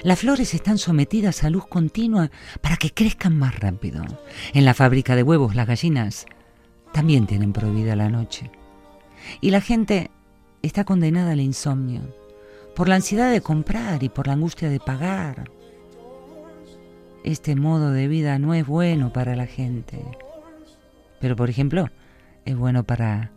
las 0.03 0.19
flores 0.19 0.53
están 0.53 0.77
sometidas 0.77 1.43
a 1.43 1.49
luz 1.49 1.67
continua 1.67 2.31
para 2.61 2.77
que 2.77 2.91
crezcan 2.91 3.37
más 3.37 3.59
rápido. 3.59 4.03
En 4.53 4.65
la 4.65 4.73
fábrica 4.73 5.15
de 5.15 5.23
huevos, 5.23 5.55
las 5.55 5.67
gallinas 5.67 6.25
también 6.91 7.27
tienen 7.27 7.53
prohibida 7.53 7.95
la 7.95 8.09
noche. 8.09 8.51
Y 9.39 9.51
la 9.51 9.61
gente 9.61 10.11
está 10.63 10.85
condenada 10.85 11.33
al 11.33 11.41
insomnio 11.41 12.01
por 12.75 12.89
la 12.89 12.95
ansiedad 12.95 13.31
de 13.31 13.41
comprar 13.41 14.01
y 14.01 14.09
por 14.09 14.27
la 14.27 14.33
angustia 14.33 14.69
de 14.69 14.79
pagar. 14.79 15.51
Este 17.23 17.55
modo 17.55 17.91
de 17.91 18.07
vida 18.07 18.39
no 18.39 18.53
es 18.53 18.65
bueno 18.65 19.13
para 19.13 19.35
la 19.35 19.45
gente. 19.45 20.03
Pero, 21.19 21.35
por 21.35 21.49
ejemplo, 21.49 21.89
es 22.45 22.57
bueno 22.57 22.83
para, 22.83 23.31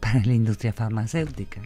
para 0.00 0.24
la 0.24 0.34
industria 0.34 0.72
farmacéutica. 0.72 1.60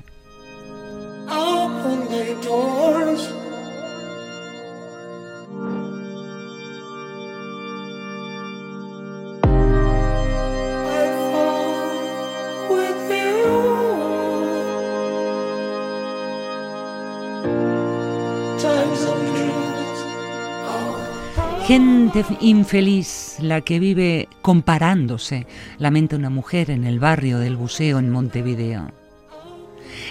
Gente 21.75 22.25
infeliz, 22.39 23.39
la 23.41 23.61
que 23.63 23.81
vive 23.81 24.29
comparándose, 24.43 25.49
lamenta 25.77 26.15
una 26.15 26.31
mujer 26.31 26.71
en 26.71 26.85
el 26.85 27.01
barrio 27.01 27.41
del 27.41 27.57
buceo 27.57 27.99
en 27.99 28.11
Montevideo. 28.11 28.93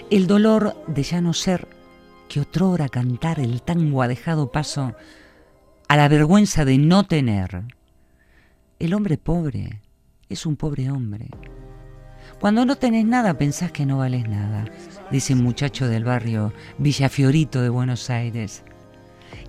El 0.10 0.28
dolor 0.28 0.76
de 0.88 1.04
ya 1.04 1.22
no 1.22 1.32
ser 1.32 1.70
que 2.28 2.42
otrora 2.42 2.90
cantar 2.90 3.40
el 3.40 3.62
tango 3.62 4.02
ha 4.02 4.10
dejado 4.10 4.52
paso 4.52 4.94
a 5.88 5.96
la 5.96 6.10
vergüenza 6.10 6.66
de 6.66 6.78
no 6.78 7.06
tener. 7.06 7.64
El 8.78 8.94
hombre 8.94 9.18
pobre 9.18 9.80
es 10.28 10.46
un 10.46 10.58
pobre 10.58 10.92
hombre. 10.92 11.30
Cuando 12.42 12.66
no 12.66 12.76
tenés 12.76 13.06
nada 13.06 13.38
pensás 13.38 13.72
que 13.72 13.86
no 13.86 14.00
vales 14.00 14.28
nada, 14.28 14.66
dice 15.12 15.32
un 15.32 15.44
muchacho 15.44 15.88
del 15.88 16.04
barrio 16.04 16.52
Villafiorito 16.78 17.62
de 17.62 17.70
Buenos 17.70 18.10
Aires. 18.10 18.66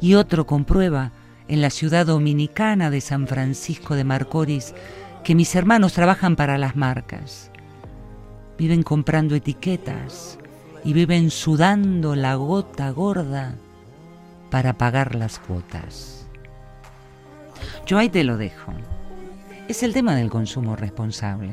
Y 0.01 0.15
otro 0.15 0.47
comprueba 0.47 1.11
en 1.49 1.61
la 1.61 1.71
ciudad 1.71 2.07
dominicana 2.07 2.91
de 2.91 3.01
San 3.01 3.27
Francisco 3.27 3.95
de 3.95 4.05
Marcoris 4.05 4.75
que 5.23 5.35
mis 5.35 5.55
hermanos 5.55 5.93
trabajan 5.93 6.37
para 6.37 6.59
las 6.59 6.77
marcas. 6.77 7.51
Viven 8.59 8.83
comprando 8.83 9.35
etiquetas 9.35 10.39
y 10.85 10.93
viven 10.93 11.31
sudando 11.31 12.15
la 12.15 12.35
gota 12.35 12.91
gorda 12.91 13.55
para 14.51 14.75
pagar 14.75 15.15
las 15.15 15.39
cuotas. 15.39 16.27
Yo 17.87 17.99
ahí 17.99 18.09
te 18.09 18.25
lo 18.25 18.37
dejo. 18.37 18.73
Es 19.69 19.83
el 19.83 19.95
tema 19.95 20.15
del 20.15 20.31
consumo 20.31 20.77
responsable. 20.77 21.53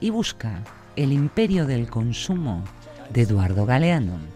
Y 0.00 0.10
busca 0.10 0.62
El 0.96 1.12
imperio 1.12 1.66
del 1.66 1.88
consumo 1.88 2.62
de 3.10 3.22
Eduardo 3.22 3.66
Galeano. 3.66 4.35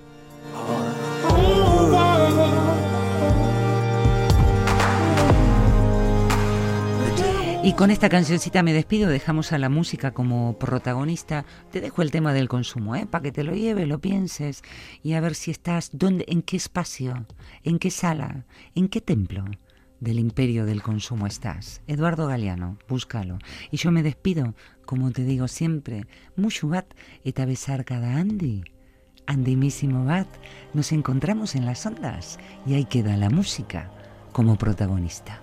Y 7.62 7.74
con 7.74 7.90
esta 7.90 8.08
cancioncita 8.08 8.62
me 8.62 8.72
despido, 8.72 9.10
dejamos 9.10 9.52
a 9.52 9.58
la 9.58 9.68
música 9.68 10.12
como 10.12 10.58
protagonista. 10.58 11.44
Te 11.70 11.82
dejo 11.82 12.00
el 12.00 12.10
tema 12.10 12.32
del 12.32 12.48
consumo, 12.48 12.96
¿eh? 12.96 13.04
para 13.04 13.22
que 13.22 13.32
te 13.32 13.44
lo 13.44 13.52
lleves, 13.54 13.86
lo 13.86 14.00
pienses 14.00 14.62
y 15.02 15.12
a 15.12 15.20
ver 15.20 15.34
si 15.34 15.50
estás, 15.50 15.90
dónde, 15.92 16.24
en 16.28 16.40
qué 16.40 16.56
espacio, 16.56 17.26
en 17.62 17.78
qué 17.78 17.90
sala, 17.90 18.46
en 18.74 18.88
qué 18.88 19.02
templo 19.02 19.44
del 20.00 20.18
imperio 20.18 20.64
del 20.64 20.82
consumo 20.82 21.26
estás. 21.26 21.82
Eduardo 21.86 22.28
Galeano, 22.28 22.78
búscalo. 22.88 23.36
Y 23.70 23.76
yo 23.76 23.90
me 23.90 24.02
despido, 24.02 24.54
como 24.86 25.10
te 25.10 25.24
digo 25.24 25.46
siempre, 25.46 26.06
mucho 26.36 26.66
bat 26.66 26.86
eta 27.24 27.44
besar 27.44 27.84
cada 27.84 28.16
Andy. 28.16 28.64
Andimísimo 29.26 30.06
bat, 30.06 30.28
nos 30.72 30.92
encontramos 30.92 31.54
en 31.54 31.66
las 31.66 31.84
ondas 31.84 32.38
y 32.66 32.72
ahí 32.72 32.86
queda 32.86 33.18
la 33.18 33.28
música 33.28 33.90
como 34.32 34.56
protagonista. 34.56 35.42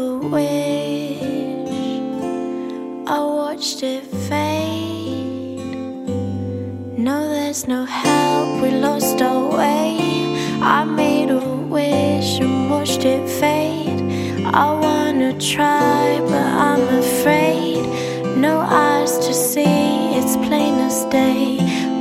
A 0.00 0.18
wish. 0.34 1.20
I 3.06 3.18
watched 3.20 3.82
it 3.82 4.04
fade. 4.28 5.60
No, 7.06 7.28
there's 7.28 7.66
no 7.68 7.84
help. 7.84 8.62
We 8.62 8.70
lost 8.70 9.20
our 9.20 9.44
way. 9.58 9.98
I 10.62 10.84
made 10.84 11.30
a 11.30 11.44
wish 11.76 12.40
and 12.40 12.70
watched 12.70 13.04
it 13.04 13.28
fade. 13.40 14.00
I 14.62 14.66
wanna 14.84 15.32
try, 15.38 16.20
but 16.32 16.48
I'm 16.68 16.86
afraid. 17.04 17.82
No 18.36 18.54
eyes 18.60 19.18
to 19.26 19.32
see, 19.34 20.14
it's 20.18 20.36
plain 20.46 20.74
as 20.88 21.04
day. 21.06 21.58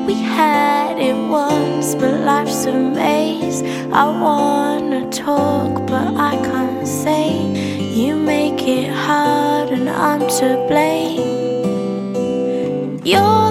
We 0.07 0.15
had 0.37 0.97
it 1.09 1.17
once, 1.29 1.95
but 1.95 2.13
life's 2.31 2.65
a 2.65 2.73
maze. 2.73 3.61
I 4.03 4.05
wanna 4.25 5.09
talk, 5.09 5.71
but 5.91 6.07
I 6.31 6.33
can't 6.49 6.87
say. 6.87 7.68
You 7.99 8.15
make 8.15 8.61
it 8.65 8.89
hard, 8.93 9.71
and 9.71 9.89
I'm 9.89 10.21
to 10.21 10.65
blame. 10.69 11.19
You're 13.03 13.48